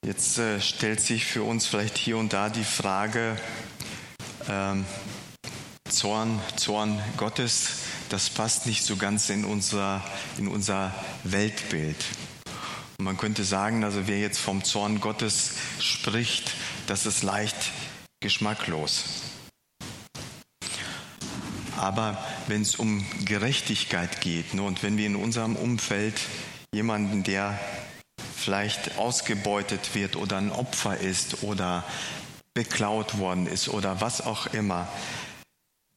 Jetzt 0.05 0.39
äh, 0.39 0.61
stellt 0.61 1.01
sich 1.01 1.27
für 1.27 1.43
uns 1.43 1.67
vielleicht 1.67 1.99
hier 1.99 2.17
und 2.17 2.33
da 2.33 2.49
die 2.49 2.65
Frage, 2.65 3.37
ähm, 4.49 4.87
Zorn, 5.89 6.41
Zorn 6.57 7.01
Gottes, 7.17 7.69
das 8.09 8.31
passt 8.31 8.67
nicht 8.67 8.85
so 8.85 8.97
ganz 8.97 9.29
in 9.31 9.45
unser, 9.45 10.03
in 10.39 10.49
unser 10.49 10.95
Weltbild. 11.25 11.97
Und 12.99 13.05
man 13.05 13.17
könnte 13.17 13.45
sagen, 13.45 13.85
also 13.85 14.07
wer 14.07 14.19
jetzt 14.19 14.39
vom 14.39 14.65
Zorn 14.65 15.01
Gottes 15.01 15.53
spricht, 15.79 16.53
das 16.87 17.07
ist 17.07 17.23
leicht 17.23 17.57
geschmacklos. 18.21 19.05
Aber 21.77 22.19
wenn 22.49 22.63
es 22.63 22.77
um 22.77 23.05
Gerechtigkeit 23.25 24.21
geht 24.21 24.55
ne, 24.55 24.63
und 24.63 24.83
wenn 24.83 24.97
wir 24.97 25.07
in 25.07 25.17
unserem 25.17 25.57
Umfeld 25.57 26.21
jemanden, 26.75 27.23
der 27.23 27.59
vielleicht 28.37 28.99
ausgebeutet 28.99 29.95
wird 29.95 30.17
oder 30.17 30.39
ein 30.39 30.51
Opfer 30.51 30.99
ist 30.99 31.43
oder 31.43 31.85
beklaut 32.55 33.19
worden 33.19 33.47
ist 33.47 33.69
oder 33.69 34.01
was 34.01 34.21
auch 34.21 34.47
immer, 34.55 34.89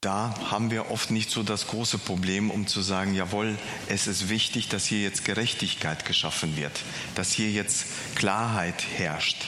da 0.01 0.33
haben 0.49 0.71
wir 0.71 0.89
oft 0.89 1.11
nicht 1.11 1.29
so 1.29 1.43
das 1.43 1.67
große 1.67 1.99
Problem, 1.99 2.49
um 2.49 2.65
zu 2.65 2.81
sagen, 2.81 3.13
jawohl, 3.13 3.57
es 3.87 4.07
ist 4.07 4.29
wichtig, 4.29 4.67
dass 4.67 4.85
hier 4.85 5.01
jetzt 5.01 5.25
Gerechtigkeit 5.25 6.05
geschaffen 6.05 6.57
wird, 6.57 6.81
dass 7.13 7.31
hier 7.31 7.51
jetzt 7.51 7.85
Klarheit 8.15 8.83
herrscht. 8.97 9.45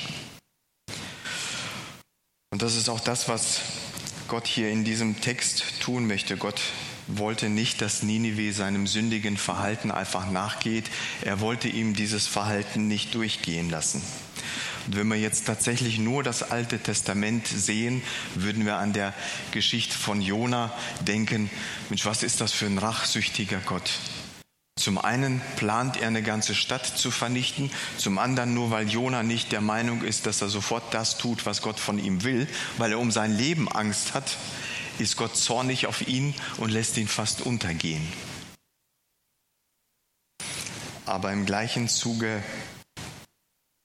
Und 2.51 2.61
das 2.61 2.75
ist 2.75 2.87
auch 2.87 2.99
das, 2.99 3.27
was 3.27 3.61
Gott 4.27 4.45
hier 4.45 4.69
in 4.69 4.83
diesem 4.83 5.19
Text 5.21 5.81
tun 5.81 6.05
möchte. 6.05 6.37
Gott 6.37 6.61
wollte 7.07 7.49
nicht, 7.49 7.81
dass 7.81 8.03
Ninive 8.03 8.53
seinem 8.53 8.87
sündigen 8.87 9.37
Verhalten 9.37 9.91
einfach 9.91 10.29
nachgeht. 10.29 10.85
Er 11.21 11.39
wollte 11.39 11.67
ihm 11.67 11.95
dieses 11.95 12.27
Verhalten 12.27 12.87
nicht 12.87 13.15
durchgehen 13.15 13.69
lassen. 13.69 14.01
Und 14.87 14.97
wenn 14.97 15.07
wir 15.07 15.17
jetzt 15.17 15.45
tatsächlich 15.45 15.97
nur 15.97 16.23
das 16.23 16.51
Alte 16.51 16.79
Testament 16.79 17.47
sehen, 17.47 18.01
würden 18.35 18.65
wir 18.65 18.77
an 18.77 18.93
der 18.93 19.13
Geschichte 19.51 19.97
von 19.97 20.21
Jona 20.21 20.73
denken, 21.01 21.49
Mensch, 21.89 22.05
was 22.05 22.23
ist 22.23 22.41
das 22.41 22.51
für 22.51 22.65
ein 22.65 22.77
rachsüchtiger 22.77 23.59
Gott? 23.65 23.89
Zum 24.75 24.97
einen 24.97 25.39
plant 25.55 25.97
er 25.97 26.07
eine 26.07 26.23
ganze 26.23 26.55
Stadt 26.55 26.85
zu 26.85 27.11
vernichten, 27.11 27.69
zum 27.97 28.17
anderen 28.17 28.53
nur 28.55 28.71
weil 28.71 28.89
Jona 28.89 29.21
nicht 29.21 29.51
der 29.51 29.61
Meinung 29.61 30.03
ist, 30.03 30.25
dass 30.25 30.41
er 30.41 30.49
sofort 30.49 30.93
das 30.93 31.17
tut, 31.17 31.45
was 31.45 31.61
Gott 31.61 31.79
von 31.79 31.99
ihm 31.99 32.23
will, 32.23 32.47
weil 32.77 32.91
er 32.91 32.99
um 32.99 33.11
sein 33.11 33.37
Leben 33.37 33.71
Angst 33.71 34.15
hat, 34.15 34.35
ist 34.99 35.17
Gott 35.17 35.35
zornig 35.35 35.87
auf 35.87 36.07
ihn 36.07 36.33
und 36.57 36.69
lässt 36.69 36.97
ihn 36.97 37.07
fast 37.07 37.41
untergehen. 37.41 38.07
Aber 41.05 41.31
im 41.31 41.45
gleichen 41.45 41.89
Zuge 41.89 42.43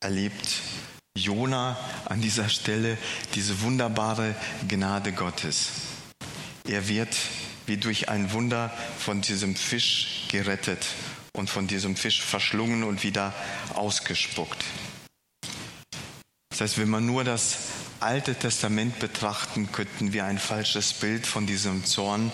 erlebt 0.01 0.61
Jona 1.17 1.77
an 2.05 2.21
dieser 2.21 2.49
Stelle 2.49 2.97
diese 3.35 3.61
wunderbare 3.63 4.35
Gnade 4.69 5.13
Gottes. 5.13 5.71
Er 6.67 6.87
wird 6.89 7.17
wie 7.67 7.77
durch 7.77 8.09
ein 8.09 8.33
Wunder 8.33 8.73
von 8.99 9.21
diesem 9.21 9.57
Fisch 9.57 10.27
gerettet 10.29 10.87
und 11.33 11.51
von 11.51 11.67
diesem 11.67 11.97
Fisch 11.97 12.23
verschlungen 12.23 12.83
und 12.83 13.03
wieder 13.03 13.35
ausgespuckt. 13.75 14.65
Das 16.51 16.61
heißt, 16.61 16.79
wenn 16.79 16.89
man 16.89 17.07
nur 17.07 17.25
das 17.25 17.59
Alte 18.01 18.37
Testament 18.37 19.01
betrachten, 19.01 19.73
könnten 19.73 20.13
wir 20.13 20.25
ein 20.25 20.39
falsches 20.39 20.93
Bild 20.93 21.27
von 21.27 21.47
diesem 21.47 21.85
Zorn 21.85 22.31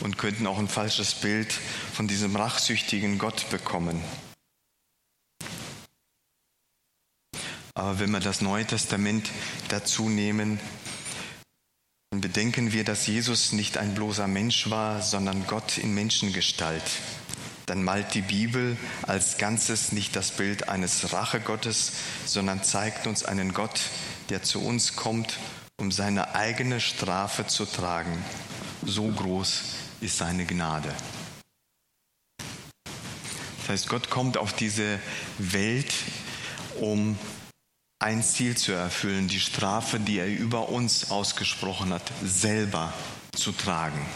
und 0.00 0.18
könnten 0.18 0.46
auch 0.46 0.58
ein 0.58 0.68
falsches 0.68 1.14
Bild 1.14 1.52
von 1.94 2.06
diesem 2.06 2.36
rachsüchtigen 2.36 3.18
Gott 3.18 3.48
bekommen. 3.48 4.02
Aber 7.72 7.98
wenn 7.98 8.10
wir 8.10 8.20
das 8.20 8.42
Neue 8.42 8.66
Testament 8.66 9.30
dazu 9.68 10.10
nehmen, 10.10 10.60
dann 12.10 12.20
bedenken 12.20 12.72
wir, 12.72 12.84
dass 12.84 13.06
Jesus 13.06 13.52
nicht 13.52 13.78
ein 13.78 13.94
bloßer 13.94 14.26
Mensch 14.26 14.68
war, 14.68 15.00
sondern 15.00 15.46
Gott 15.46 15.78
in 15.78 15.94
Menschengestalt. 15.94 16.84
Dann 17.66 17.82
malt 17.82 18.14
die 18.14 18.22
Bibel 18.22 18.76
als 19.02 19.38
Ganzes 19.38 19.92
nicht 19.92 20.14
das 20.14 20.30
Bild 20.30 20.68
eines 20.68 21.12
Rachegottes, 21.12 21.92
sondern 22.24 22.62
zeigt 22.62 23.06
uns 23.06 23.24
einen 23.24 23.52
Gott, 23.54 23.80
der 24.30 24.42
zu 24.42 24.60
uns 24.62 24.96
kommt, 24.96 25.38
um 25.78 25.92
seine 25.92 26.34
eigene 26.34 26.80
Strafe 26.80 27.46
zu 27.46 27.64
tragen. 27.66 28.24
So 28.84 29.08
groß 29.08 29.62
ist 30.00 30.18
seine 30.18 30.46
Gnade. 30.46 30.92
Das 33.58 33.68
heißt, 33.68 33.88
Gott 33.88 34.10
kommt 34.10 34.36
auf 34.36 34.52
diese 34.52 35.00
Welt, 35.38 35.92
um 36.80 37.18
ein 37.98 38.22
Ziel 38.22 38.56
zu 38.56 38.72
erfüllen, 38.72 39.26
die 39.28 39.40
Strafe, 39.40 39.98
die 39.98 40.18
er 40.18 40.28
über 40.28 40.68
uns 40.68 41.10
ausgesprochen 41.10 41.92
hat, 41.92 42.12
selber 42.22 42.92
zu 43.32 43.52
tragen. 43.52 44.06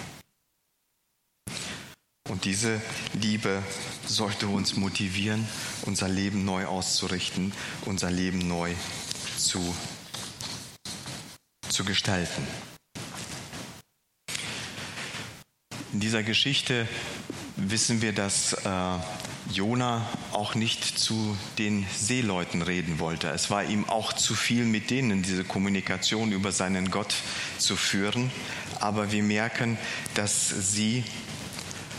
Und 2.29 2.45
diese 2.45 2.81
Liebe 3.15 3.63
sollte 4.07 4.47
uns 4.47 4.77
motivieren, 4.77 5.49
unser 5.83 6.09
Leben 6.09 6.45
neu 6.45 6.67
auszurichten, 6.67 7.53
unser 7.87 8.11
Leben 8.11 8.47
neu 8.47 8.73
zu, 9.37 9.75
zu 11.71 11.85
gestalten. 11.85 12.47
In 15.93 16.01
dieser 16.01 16.23
Geschichte 16.23 16.87
wissen 17.57 18.01
wir, 18.01 18.13
dass 18.13 18.53
äh, 18.53 18.69
Jona 19.53 20.07
auch 20.33 20.55
nicht 20.55 20.99
zu 20.99 21.37
den 21.59 21.85
Seeleuten 21.97 22.63
reden 22.63 23.01
wollte. 23.01 23.29
Es 23.31 23.51
war 23.51 23.65
ihm 23.65 23.89
auch 23.89 24.13
zu 24.13 24.35
viel, 24.35 24.65
mit 24.65 24.91
denen 24.91 25.23
diese 25.23 25.45
Kommunikation 25.45 26.33
über 26.33 26.53
seinen 26.53 26.91
Gott 26.91 27.15
zu 27.59 27.77
führen. 27.77 28.31
Aber 28.79 29.11
wir 29.11 29.23
merken, 29.23 29.79
dass 30.15 30.49
sie 30.49 31.05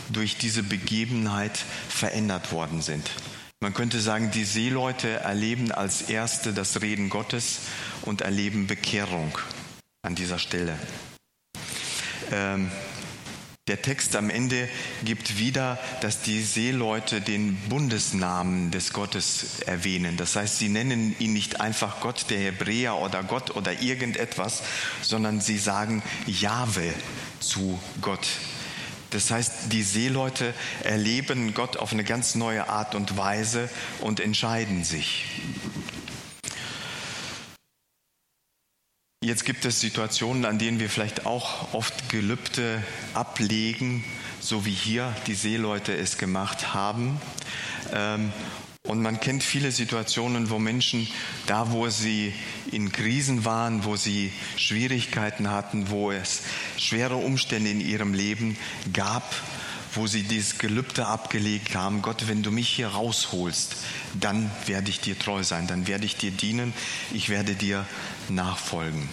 durch 0.09 0.37
diese 0.37 0.63
Begebenheit 0.63 1.57
verändert 1.89 2.51
worden 2.51 2.81
sind. 2.81 3.09
Man 3.59 3.73
könnte 3.73 3.99
sagen, 3.99 4.31
die 4.31 4.45
Seeleute 4.45 5.19
erleben 5.19 5.71
als 5.71 6.01
Erste 6.03 6.53
das 6.53 6.81
Reden 6.81 7.09
Gottes 7.09 7.59
und 8.01 8.21
erleben 8.21 8.67
Bekehrung 8.67 9.37
an 10.03 10.15
dieser 10.15 10.39
Stelle. 10.39 10.77
Ähm, 12.31 12.71
der 13.67 13.81
Text 13.81 14.15
am 14.15 14.29
Ende 14.29 14.67
gibt 15.05 15.37
wieder, 15.37 15.77
dass 16.01 16.21
die 16.21 16.41
Seeleute 16.41 17.21
den 17.21 17.55
Bundesnamen 17.69 18.71
des 18.71 18.91
Gottes 18.91 19.59
erwähnen. 19.61 20.17
Das 20.17 20.35
heißt, 20.35 20.57
sie 20.57 20.69
nennen 20.69 21.15
ihn 21.19 21.33
nicht 21.33 21.61
einfach 21.61 22.01
Gott 22.01 22.25
der 22.29 22.39
Hebräer 22.39 22.97
oder 22.97 23.23
Gott 23.23 23.55
oder 23.55 23.81
irgendetwas, 23.81 24.63
sondern 25.03 25.39
sie 25.41 25.59
sagen 25.59 26.01
Jahwe 26.25 26.91
zu 27.39 27.79
Gott 28.01 28.27
das 29.11 29.29
heißt, 29.29 29.73
die 29.73 29.83
Seeleute 29.83 30.53
erleben 30.83 31.53
Gott 31.53 31.75
auf 31.75 31.91
eine 31.91 32.05
ganz 32.05 32.35
neue 32.35 32.69
Art 32.69 32.95
und 32.95 33.17
Weise 33.17 33.69
und 33.99 34.21
entscheiden 34.21 34.85
sich. 34.85 35.25
Jetzt 39.31 39.45
gibt 39.45 39.63
es 39.63 39.79
Situationen, 39.79 40.43
an 40.43 40.59
denen 40.59 40.81
wir 40.81 40.89
vielleicht 40.89 41.25
auch 41.25 41.73
oft 41.73 42.09
Gelübde 42.09 42.83
ablegen, 43.13 44.03
so 44.41 44.65
wie 44.65 44.73
hier 44.73 45.15
die 45.25 45.35
Seeleute 45.35 45.95
es 45.95 46.17
gemacht 46.17 46.73
haben. 46.73 47.17
Ähm, 47.93 48.33
und 48.83 49.01
man 49.01 49.21
kennt 49.21 49.41
viele 49.41 49.71
Situationen, 49.71 50.49
wo 50.49 50.59
Menschen 50.59 51.07
da, 51.47 51.71
wo 51.71 51.87
sie 51.87 52.33
in 52.73 52.91
Krisen 52.91 53.45
waren, 53.45 53.85
wo 53.85 53.95
sie 53.95 54.33
Schwierigkeiten 54.57 55.49
hatten, 55.49 55.89
wo 55.89 56.11
es 56.11 56.41
schwere 56.75 57.15
Umstände 57.15 57.69
in 57.69 57.79
ihrem 57.79 58.13
Leben 58.13 58.57
gab, 58.91 59.33
wo 59.93 60.07
sie 60.07 60.23
dieses 60.23 60.57
Gelübde 60.57 61.05
abgelegt 61.05 61.75
haben, 61.75 62.01
Gott, 62.01 62.27
wenn 62.27 62.43
du 62.43 62.51
mich 62.51 62.69
hier 62.69 62.89
rausholst, 62.89 63.75
dann 64.19 64.49
werde 64.65 64.89
ich 64.89 64.99
dir 64.99 65.17
treu 65.17 65.43
sein, 65.43 65.67
dann 65.67 65.87
werde 65.87 66.05
ich 66.05 66.17
dir 66.17 66.31
dienen, 66.31 66.73
ich 67.11 67.29
werde 67.29 67.55
dir 67.55 67.85
nachfolgen. 68.29 69.09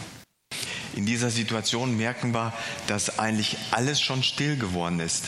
In 0.95 1.07
dieser 1.07 1.31
Situation 1.31 1.97
merken 1.97 2.35
wir, 2.35 2.53
dass 2.89 3.19
eigentlich 3.21 3.57
alles 3.71 4.01
schon 4.01 4.23
still 4.23 4.57
geworden 4.57 4.99
ist, 4.99 5.25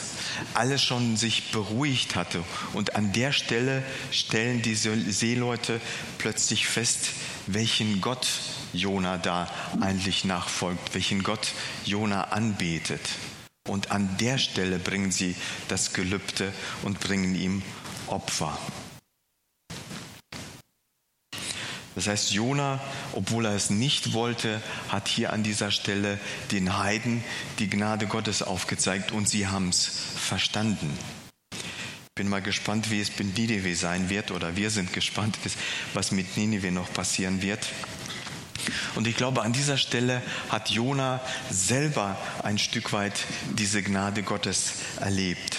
alles 0.54 0.82
schon 0.82 1.16
sich 1.16 1.52
beruhigt 1.52 2.16
hatte. 2.16 2.42
Und 2.72 2.96
an 2.96 3.12
der 3.12 3.30
Stelle 3.30 3.84
stellen 4.10 4.62
diese 4.62 4.98
Seeleute 5.12 5.80
plötzlich 6.18 6.66
fest, 6.66 7.10
welchen 7.46 8.00
Gott 8.00 8.26
Jona 8.72 9.18
da 9.18 9.48
eigentlich 9.80 10.24
nachfolgt, 10.24 10.94
welchen 10.94 11.22
Gott 11.22 11.52
Jona 11.84 12.24
anbetet. 12.24 13.02
Und 13.70 13.92
an 13.92 14.16
der 14.18 14.36
Stelle 14.38 14.80
bringen 14.80 15.12
sie 15.12 15.36
das 15.68 15.92
Gelübde 15.92 16.52
und 16.82 16.98
bringen 16.98 17.36
ihm 17.36 17.62
Opfer. 18.08 18.58
Das 21.94 22.08
heißt, 22.08 22.32
Jona, 22.32 22.80
obwohl 23.12 23.46
er 23.46 23.54
es 23.54 23.70
nicht 23.70 24.12
wollte, 24.12 24.60
hat 24.88 25.06
hier 25.06 25.32
an 25.32 25.44
dieser 25.44 25.70
Stelle 25.70 26.18
den 26.50 26.78
Heiden 26.78 27.22
die 27.60 27.70
Gnade 27.70 28.08
Gottes 28.08 28.42
aufgezeigt 28.42 29.12
und 29.12 29.28
sie 29.28 29.46
haben 29.46 29.68
es 29.68 29.86
verstanden. 29.86 30.90
Ich 31.52 32.14
bin 32.16 32.28
mal 32.28 32.42
gespannt, 32.42 32.90
wie 32.90 33.00
es 33.00 33.16
mit 33.20 33.38
Nineveh 33.38 33.74
sein 33.74 34.10
wird 34.10 34.32
oder 34.32 34.56
wir 34.56 34.70
sind 34.70 34.92
gespannt, 34.92 35.38
was 35.94 36.10
mit 36.10 36.36
Nineveh 36.36 36.72
noch 36.72 36.92
passieren 36.92 37.40
wird. 37.40 37.68
Und 38.94 39.06
ich 39.06 39.16
glaube, 39.16 39.42
an 39.42 39.52
dieser 39.52 39.76
Stelle 39.76 40.22
hat 40.48 40.70
Jona 40.70 41.20
selber 41.50 42.16
ein 42.42 42.58
Stück 42.58 42.92
weit 42.92 43.24
diese 43.52 43.82
Gnade 43.82 44.22
Gottes 44.22 44.74
erlebt. 45.00 45.58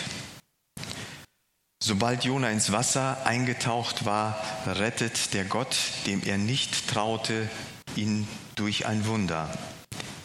Sobald 1.84 2.24
Jona 2.24 2.52
ins 2.52 2.71
Wasser 2.71 3.26
eingetaucht 3.26 4.06
war, 4.06 4.39
rettet 4.67 5.34
der 5.34 5.45
Gott, 5.45 5.76
dem 6.06 6.21
er 6.24 6.38
nicht 6.38 6.88
traute, 6.88 7.50
ihn 7.95 8.28
durch 8.56 8.86
ein 8.86 9.08
Wunder. 9.08 9.50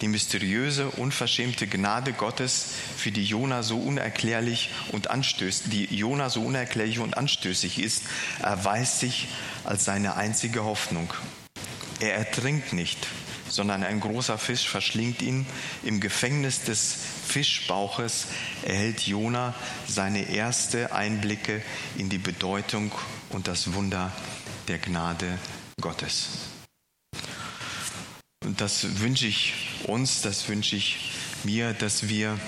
Die 0.03 0.09
mysteriöse, 0.09 0.91
unverschämte 0.91 1.67
Gnade 1.67 2.13
Gottes, 2.13 2.67
für 2.99 3.11
die 3.11 3.25
Jona 3.25 3.63
so 3.63 3.79
unerklärlich 3.79 4.71
und 4.93 5.09
anstößig, 5.11 5.71
die 5.71 5.97
Jona 5.97 6.29
so 6.29 6.43
unerklärlich 6.43 6.99
und 6.99 7.17
anstößig 7.17 7.79
ist, 7.79 8.03
erweist 8.43 9.01
sich 9.01 9.29
als 9.65 9.87
seine 9.87 10.17
einzige 10.17 10.65
Hoffnung. 10.65 11.11
Er 12.01 12.15
ertrinkt 12.15 12.73
nicht, 12.73 13.07
sondern 13.49 13.83
ein 13.83 14.01
großer 14.01 14.37
Fisch 14.37 14.69
verschlingt 14.69 15.23
ihn. 15.23 15.47
Im 15.83 16.01
Gefängnis 16.01 16.65
des 16.65 16.95
Fischbauches 17.27 18.27
erhält 18.63 19.07
Jona 19.07 19.55
seine 19.89 20.29
erste 20.29 20.93
Einblicke 20.93 21.63
in 21.97 22.11
die 22.11 22.19
Bedeutung 22.19 22.93
und 23.31 23.49
das 23.49 23.73
Wunder 23.73 24.13
der 24.69 24.79
Gnade 24.79 25.39
Gottes. 25.81 26.29
Und 28.45 28.61
das 28.61 29.01
wünsche 29.01 29.27
ich 29.27 29.55
uns, 29.85 30.21
das 30.23 30.49
wünsche 30.49 30.77
ich 30.77 31.13
mir, 31.45 31.73
dass 31.73 32.09
wir 32.09 32.39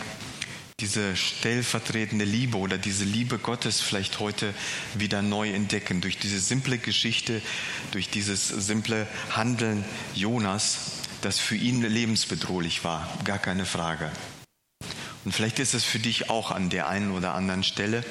diese 0.81 1.17
stellvertretende 1.17 2.25
Liebe 2.25 2.57
oder 2.57 2.79
diese 2.79 3.03
Liebe 3.03 3.38
Gottes 3.38 3.81
vielleicht 3.81 4.21
heute 4.21 4.55
wieder 4.95 5.23
neu 5.23 5.51
entdecken. 5.51 6.01
Durch 6.01 6.19
diese 6.19 6.38
simple 6.38 6.79
Geschichte, 6.79 7.43
durch 7.91 8.09
dieses 8.11 8.47
simple 8.47 9.09
Handeln 9.31 9.85
Jonas, 10.14 10.79
das 11.21 11.41
für 11.41 11.57
ihn 11.57 11.83
lebensbedrohlich 11.83 12.85
war, 12.85 13.12
gar 13.25 13.41
keine 13.41 13.67
Frage. 13.67 14.12
Und 15.25 15.33
vielleicht 15.33 15.59
ist 15.59 15.75
es 15.75 15.83
für 15.83 15.99
dich 15.99 16.31
auch 16.31 16.53
an 16.53 16.71
der 16.71 16.88
einen 16.88 17.11
oder 17.11 17.35
anderen 17.35 17.64
Stelle. 17.64 18.05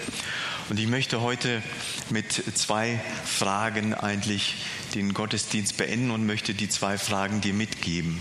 Und 0.70 0.78
ich 0.78 0.88
möchte 0.88 1.22
heute 1.22 1.64
mit 2.10 2.34
zwei 2.34 3.00
Fragen 3.24 3.94
eigentlich 3.94 4.56
den 4.94 5.14
Gottesdienst 5.14 5.78
beenden 5.78 6.12
und 6.12 6.26
möchte 6.26 6.54
die 6.54 6.68
zwei 6.68 6.98
Fragen 6.98 7.40
dir 7.40 7.54
mitgeben. 7.54 8.20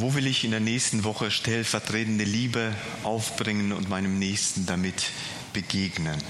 Wo 0.00 0.14
will 0.14 0.26
ich 0.26 0.44
in 0.44 0.52
der 0.52 0.60
nächsten 0.60 1.04
Woche 1.04 1.30
stellvertretende 1.30 2.24
Liebe 2.24 2.74
aufbringen 3.02 3.72
und 3.72 3.88
meinem 3.88 4.18
Nächsten 4.18 4.64
damit 4.64 5.10
begegnen? 5.52 6.22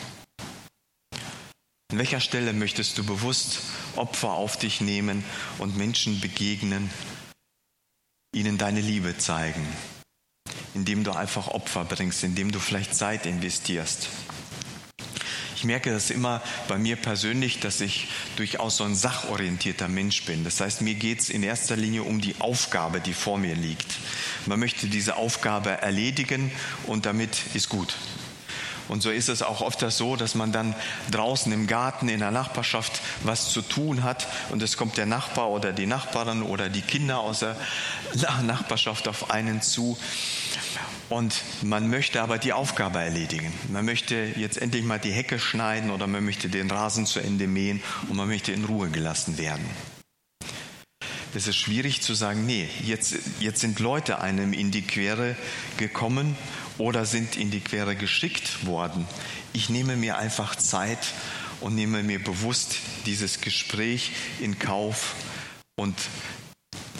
An 1.90 1.98
welcher 1.98 2.20
Stelle 2.20 2.52
möchtest 2.52 2.98
du 2.98 3.04
bewusst 3.04 3.60
Opfer 3.96 4.32
auf 4.32 4.58
dich 4.58 4.80
nehmen 4.80 5.24
und 5.58 5.76
Menschen 5.76 6.20
begegnen, 6.20 6.90
ihnen 8.34 8.58
deine 8.58 8.80
Liebe 8.80 9.16
zeigen? 9.18 9.66
indem 10.74 11.04
du 11.04 11.12
einfach 11.12 11.48
Opfer 11.48 11.84
bringst, 11.84 12.22
indem 12.24 12.52
du 12.52 12.60
vielleicht 12.60 12.94
Zeit 12.94 13.26
investierst. 13.26 14.08
Ich 15.58 15.64
merke 15.64 15.90
das 15.90 16.10
immer 16.10 16.40
bei 16.68 16.78
mir 16.78 16.94
persönlich, 16.94 17.58
dass 17.58 17.80
ich 17.80 18.06
durchaus 18.36 18.76
so 18.76 18.84
ein 18.84 18.94
sachorientierter 18.94 19.88
Mensch 19.88 20.22
bin. 20.22 20.44
Das 20.44 20.60
heißt, 20.60 20.82
mir 20.82 20.94
geht 20.94 21.18
es 21.18 21.30
in 21.30 21.42
erster 21.42 21.74
Linie 21.74 22.04
um 22.04 22.20
die 22.20 22.36
Aufgabe, 22.38 23.00
die 23.00 23.12
vor 23.12 23.38
mir 23.38 23.56
liegt. 23.56 23.96
Man 24.46 24.60
möchte 24.60 24.86
diese 24.86 25.16
Aufgabe 25.16 25.70
erledigen 25.70 26.52
und 26.86 27.06
damit 27.06 27.40
ist 27.54 27.70
gut. 27.70 27.96
Und 28.86 29.02
so 29.02 29.10
ist 29.10 29.28
es 29.28 29.42
auch 29.42 29.60
oft 29.60 29.80
so, 29.90 30.14
dass 30.14 30.36
man 30.36 30.52
dann 30.52 30.76
draußen 31.10 31.50
im 31.50 31.66
Garten 31.66 32.08
in 32.08 32.20
der 32.20 32.30
Nachbarschaft 32.30 33.00
was 33.24 33.50
zu 33.50 33.60
tun 33.60 34.04
hat 34.04 34.28
und 34.50 34.62
es 34.62 34.76
kommt 34.76 34.96
der 34.96 35.06
Nachbar 35.06 35.50
oder 35.50 35.72
die 35.72 35.86
Nachbarin 35.86 36.42
oder 36.42 36.68
die 36.68 36.82
Kinder 36.82 37.18
aus 37.18 37.40
der 37.40 37.56
Nachbarschaft 38.42 39.08
auf 39.08 39.32
einen 39.32 39.60
zu. 39.60 39.98
Und 41.08 41.42
man 41.62 41.88
möchte 41.88 42.20
aber 42.20 42.36
die 42.38 42.52
Aufgabe 42.52 42.98
erledigen. 42.98 43.52
Man 43.72 43.84
möchte 43.84 44.32
jetzt 44.36 44.60
endlich 44.60 44.84
mal 44.84 44.98
die 44.98 45.10
Hecke 45.10 45.38
schneiden 45.38 45.90
oder 45.90 46.06
man 46.06 46.24
möchte 46.24 46.50
den 46.50 46.70
Rasen 46.70 47.06
zu 47.06 47.20
Ende 47.20 47.46
mähen 47.46 47.82
und 48.08 48.16
man 48.16 48.28
möchte 48.28 48.52
in 48.52 48.64
Ruhe 48.64 48.90
gelassen 48.90 49.38
werden. 49.38 49.64
Es 51.34 51.46
ist 51.46 51.56
schwierig 51.56 52.02
zu 52.02 52.14
sagen, 52.14 52.46
nee, 52.46 52.68
jetzt, 52.84 53.14
jetzt 53.40 53.60
sind 53.60 53.80
Leute 53.80 54.20
einem 54.20 54.52
in 54.52 54.70
die 54.70 54.82
Quere 54.82 55.36
gekommen 55.76 56.36
oder 56.78 57.06
sind 57.06 57.36
in 57.36 57.50
die 57.50 57.60
Quere 57.60 57.96
geschickt 57.96 58.66
worden. 58.66 59.06
Ich 59.52 59.68
nehme 59.68 59.96
mir 59.96 60.18
einfach 60.18 60.56
Zeit 60.56 61.12
und 61.60 61.74
nehme 61.74 62.02
mir 62.02 62.22
bewusst 62.22 62.76
dieses 63.06 63.40
Gespräch 63.40 64.12
in 64.40 64.58
Kauf 64.58 65.14
und 65.76 65.96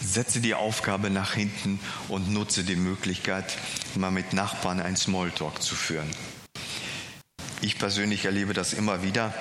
setze 0.01 0.41
die 0.41 0.53
Aufgabe 0.53 1.09
nach 1.09 1.33
hinten 1.33 1.79
und 2.07 2.31
nutze 2.31 2.63
die 2.63 2.75
Möglichkeit, 2.75 3.57
mal 3.95 4.11
mit 4.11 4.33
Nachbarn 4.33 4.79
ein 4.79 4.95
Smalltalk 4.95 5.61
zu 5.61 5.75
führen. 5.75 6.09
Ich 7.61 7.77
persönlich 7.77 8.25
erlebe 8.25 8.53
das 8.53 8.73
immer 8.73 9.03
wieder 9.03 9.33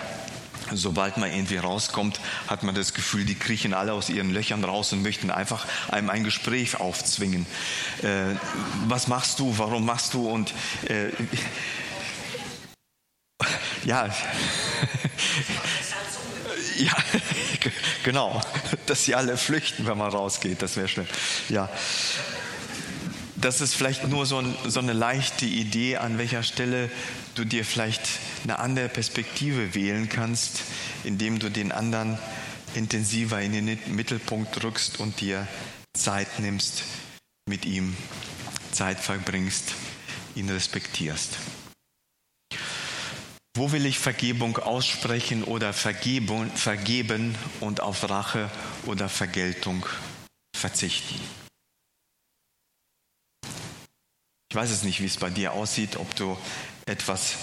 sobald 0.73 1.17
man 1.17 1.33
irgendwie 1.33 1.57
rauskommt, 1.57 2.21
hat 2.47 2.63
man 2.63 2.75
das 2.75 2.95
Gefühl, 2.95 3.25
die 3.25 3.35
kriechen 3.35 3.75
alle 3.75 3.93
aus 3.93 4.09
ihren 4.09 4.31
Löchern 4.31 4.65
raus 4.65 4.93
und 4.93 5.03
möchten 5.03 5.31
einfach 5.31 5.67
einem 5.89 6.11
ein 6.11 6.25
Gespräch 6.25 6.81
aufzwingen. 6.81 7.47
Äh, 8.03 8.35
was 8.87 9.09
machst 9.09 9.39
du? 9.39 9.57
Warum 9.59 9.85
machst 9.87 10.15
du? 10.15 10.29
Und 10.29 10.53
äh, 10.89 11.11
ja, 13.85 14.09
ja, 16.79 16.97
genau, 18.05 18.41
dass 18.87 19.05
sie 19.05 19.15
alle 19.15 19.37
flüchten, 19.37 19.87
wenn 19.87 19.99
man 19.99 20.11
rausgeht, 20.11 20.63
das 20.63 20.77
wäre 20.77 20.89
schlimm. 20.89 21.07
Ja, 21.49 21.69
das 23.37 23.61
ist 23.61 23.75
vielleicht 23.75 24.09
nur 24.09 24.27
so, 24.27 24.39
ein, 24.39 24.57
so 24.67 24.81
eine 24.81 24.93
leichte 24.93 25.47
Idee, 25.47 25.99
an 25.99 26.19
welcher 26.19 26.43
Stelle 26.43 26.91
du 27.35 27.45
dir 27.45 27.65
vielleicht 27.65 28.03
eine 28.43 28.59
andere 28.59 28.89
Perspektive 28.89 29.75
wählen 29.75 30.09
kannst, 30.09 30.63
indem 31.05 31.39
du 31.39 31.49
den 31.49 31.71
anderen 31.71 32.19
intensiver 32.75 33.41
in 33.41 33.53
den 33.53 33.79
Mittelpunkt 33.95 34.63
rückst 34.65 34.99
und 34.99 35.21
dir 35.21 35.47
Zeit 35.95 36.41
nimmst, 36.41 36.83
mit 37.49 37.65
ihm 37.65 37.97
Zeit 38.73 38.99
verbringst, 38.99 39.75
ihn 40.35 40.51
respektierst. 40.51 41.39
Wo 43.59 43.73
will 43.73 43.87
ich 43.87 43.99
Vergebung 43.99 44.57
aussprechen 44.59 45.43
oder 45.43 45.73
vergeben, 45.73 46.49
vergeben 46.53 47.35
und 47.59 47.81
auf 47.81 48.09
Rache 48.09 48.49
oder 48.87 49.09
Vergeltung 49.09 49.85
verzichten? 50.57 51.21
Ich 54.49 54.55
weiß 54.55 54.71
es 54.71 54.85
nicht, 54.85 55.01
wie 55.01 55.07
es 55.07 55.17
bei 55.17 55.31
dir 55.31 55.55
aussieht, 55.55 55.97
ob 55.97 56.15
du 56.15 56.39
etwas 56.87 57.35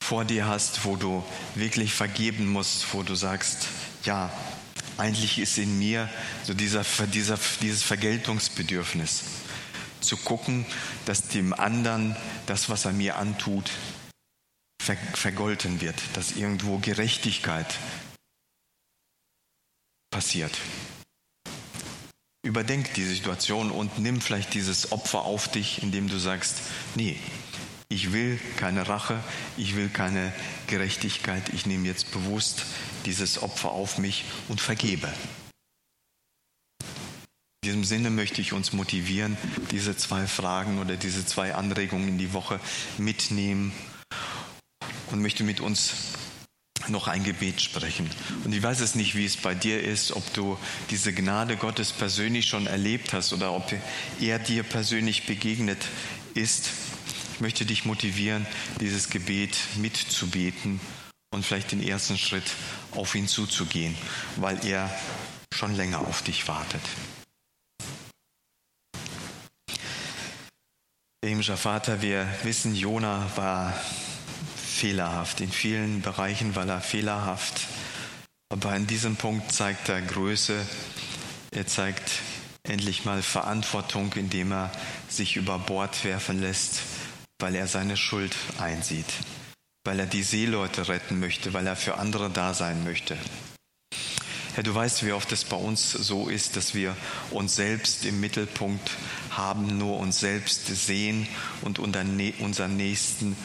vor 0.00 0.24
dir 0.24 0.46
hast, 0.46 0.84
wo 0.84 0.94
du 0.94 1.24
wirklich 1.56 1.92
vergeben 1.92 2.46
musst, 2.46 2.94
wo 2.94 3.02
du 3.02 3.16
sagst, 3.16 3.66
ja, 4.04 4.32
eigentlich 4.96 5.40
ist 5.40 5.58
in 5.58 5.76
mir 5.76 6.08
so 6.44 6.54
dieser, 6.54 6.84
dieser, 7.12 7.36
dieses 7.60 7.82
Vergeltungsbedürfnis, 7.82 9.24
zu 10.00 10.16
gucken, 10.18 10.64
dass 11.06 11.26
dem 11.26 11.52
anderen 11.52 12.14
das, 12.46 12.68
was 12.68 12.84
er 12.84 12.92
mir 12.92 13.16
antut, 13.16 13.72
ver, 14.88 14.96
vergolten 15.14 15.80
wird, 15.82 16.00
dass 16.14 16.36
irgendwo 16.36 16.78
Gerechtigkeit 16.78 17.66
passiert. 20.10 20.56
Überdenk 22.42 22.94
die 22.94 23.04
Situation 23.04 23.70
und 23.70 23.98
nimm 23.98 24.22
vielleicht 24.22 24.54
dieses 24.54 24.90
Opfer 24.92 25.22
auf 25.22 25.48
dich, 25.48 25.82
indem 25.82 26.08
du 26.08 26.18
sagst, 26.18 26.56
nee, 26.94 27.18
ich 27.90 28.12
will 28.12 28.40
keine 28.56 28.88
Rache, 28.88 29.22
ich 29.58 29.76
will 29.76 29.90
keine 29.90 30.32
Gerechtigkeit, 30.66 31.50
ich 31.52 31.66
nehme 31.66 31.86
jetzt 31.86 32.10
bewusst 32.12 32.64
dieses 33.04 33.42
Opfer 33.42 33.72
auf 33.72 33.98
mich 33.98 34.24
und 34.48 34.60
vergebe. 34.60 35.12
In 37.62 37.72
diesem 37.72 37.84
Sinne 37.84 38.08
möchte 38.08 38.40
ich 38.40 38.54
uns 38.54 38.72
motivieren, 38.72 39.36
diese 39.70 39.96
zwei 39.96 40.26
Fragen 40.26 40.78
oder 40.78 40.96
diese 40.96 41.26
zwei 41.26 41.54
Anregungen 41.54 42.08
in 42.08 42.18
die 42.18 42.32
Woche 42.32 42.60
mitnehmen 42.96 43.72
und 45.10 45.22
möchte 45.22 45.44
mit 45.44 45.60
uns 45.60 45.92
noch 46.88 47.08
ein 47.08 47.24
Gebet 47.24 47.60
sprechen. 47.60 48.08
Und 48.44 48.52
ich 48.52 48.62
weiß 48.62 48.80
es 48.80 48.94
nicht, 48.94 49.14
wie 49.14 49.24
es 49.24 49.36
bei 49.36 49.54
dir 49.54 49.82
ist, 49.82 50.12
ob 50.12 50.32
du 50.34 50.58
diese 50.90 51.12
Gnade 51.12 51.56
Gottes 51.56 51.92
persönlich 51.92 52.46
schon 52.46 52.66
erlebt 52.66 53.12
hast 53.12 53.32
oder 53.32 53.52
ob 53.52 53.72
er 54.20 54.38
dir 54.38 54.62
persönlich 54.62 55.26
begegnet 55.26 55.84
ist. 56.34 56.70
Ich 57.34 57.40
möchte 57.40 57.66
dich 57.66 57.84
motivieren, 57.84 58.46
dieses 58.80 59.10
Gebet 59.10 59.56
mitzubeten 59.76 60.80
und 61.30 61.44
vielleicht 61.44 61.72
den 61.72 61.82
ersten 61.82 62.16
Schritt 62.16 62.50
auf 62.92 63.14
ihn 63.14 63.28
zuzugehen, 63.28 63.94
weil 64.36 64.64
er 64.66 64.90
schon 65.52 65.74
länger 65.74 66.00
auf 66.00 66.22
dich 66.22 66.48
wartet. 66.48 66.82
Himmlischer 71.24 71.56
Vater, 71.56 72.00
wir 72.00 72.26
wissen, 72.44 72.74
Jona 72.74 73.30
war 73.36 73.74
fehlerhaft 74.78 75.40
in 75.40 75.50
vielen 75.50 76.02
Bereichen, 76.02 76.54
weil 76.54 76.68
er 76.68 76.80
fehlerhaft. 76.80 77.60
Aber 78.50 78.74
in 78.74 78.86
diesem 78.86 79.16
Punkt 79.16 79.52
zeigt 79.52 79.88
er 79.88 80.00
Größe. 80.00 80.64
Er 81.50 81.66
zeigt 81.66 82.10
endlich 82.62 83.04
mal 83.04 83.22
Verantwortung, 83.22 84.12
indem 84.14 84.52
er 84.52 84.70
sich 85.08 85.36
über 85.36 85.58
Bord 85.58 86.04
werfen 86.04 86.40
lässt 86.40 86.80
weil 87.38 87.54
er 87.54 87.68
seine 87.68 87.96
Schuld 87.96 88.34
einsieht, 88.58 89.06
weil 89.84 90.00
er 90.00 90.06
die 90.06 90.22
Seeleute 90.22 90.88
retten 90.88 91.20
möchte, 91.20 91.52
weil 91.52 91.66
er 91.66 91.76
für 91.76 91.96
andere 91.96 92.30
da 92.30 92.52
sein 92.52 92.82
möchte. 92.84 93.16
Herr, 94.54 94.64
du 94.64 94.74
weißt, 94.74 95.06
wie 95.06 95.12
oft 95.12 95.30
es 95.30 95.44
bei 95.44 95.56
uns 95.56 95.92
so 95.92 96.28
ist, 96.28 96.56
dass 96.56 96.74
wir 96.74 96.96
uns 97.30 97.54
selbst 97.54 98.04
im 98.04 98.18
Mittelpunkt 98.18 98.90
haben, 99.30 99.78
nur 99.78 99.98
uns 99.98 100.18
selbst 100.18 100.66
sehen 100.66 101.28
und 101.62 101.78
unseren 101.78 102.16
Nächsten 102.16 103.36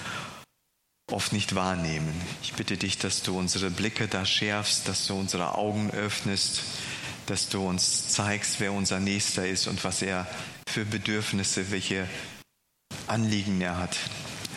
oft 1.12 1.34
nicht 1.34 1.56
wahrnehmen. 1.56 2.14
Ich 2.42 2.54
bitte 2.54 2.78
dich, 2.78 2.98
dass 2.98 3.24
du 3.24 3.38
unsere 3.38 3.70
Blicke 3.70 4.08
da 4.08 4.26
schärfst, 4.26 4.88
dass 4.88 5.08
du 5.08 5.16
unsere 5.16 5.56
Augen 5.56 5.92
öffnest, 5.92 6.62
dass 7.26 7.50
du 7.50 7.68
uns 7.68 8.10
zeigst, 8.10 8.60
wer 8.60 8.74
unser 8.74 9.00
Nächster 9.00 9.48
ist 9.48 9.68
und 9.68 9.84
was 9.84 10.02
er 10.02 10.28
für 10.68 10.86
Bedürfnisse, 10.86 11.72
welche 11.72 12.08
Anliegen 13.08 13.62
er 13.62 13.78
hat. 13.78 13.98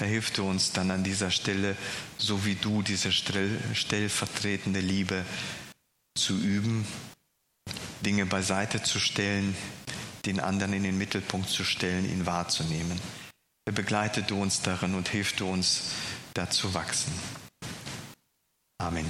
Er 0.00 0.06
hilft 0.06 0.38
uns 0.38 0.72
dann 0.72 0.90
an 0.90 1.04
dieser 1.04 1.30
Stelle, 1.30 1.76
so 2.18 2.44
wie 2.44 2.54
du 2.54 2.82
diese 2.82 3.12
stellvertretende 3.12 4.80
Liebe 4.80 5.24
zu 6.16 6.36
üben, 6.36 6.86
Dinge 8.02 8.26
beiseite 8.26 8.82
zu 8.82 9.00
stellen, 9.00 9.56
den 10.26 10.40
anderen 10.40 10.72
in 10.74 10.82
den 10.82 10.98
Mittelpunkt 10.98 11.48
zu 11.48 11.64
stellen, 11.64 12.04
ihn 12.04 12.26
wahrzunehmen. 12.26 13.00
Begleite 13.72 14.22
du 14.22 14.40
uns 14.40 14.62
darin 14.62 14.94
und 14.94 15.08
hilf 15.08 15.32
du 15.34 15.50
uns, 15.50 15.92
dazu 16.36 16.74
wachsen. 16.74 17.12
Amen. 18.82 19.06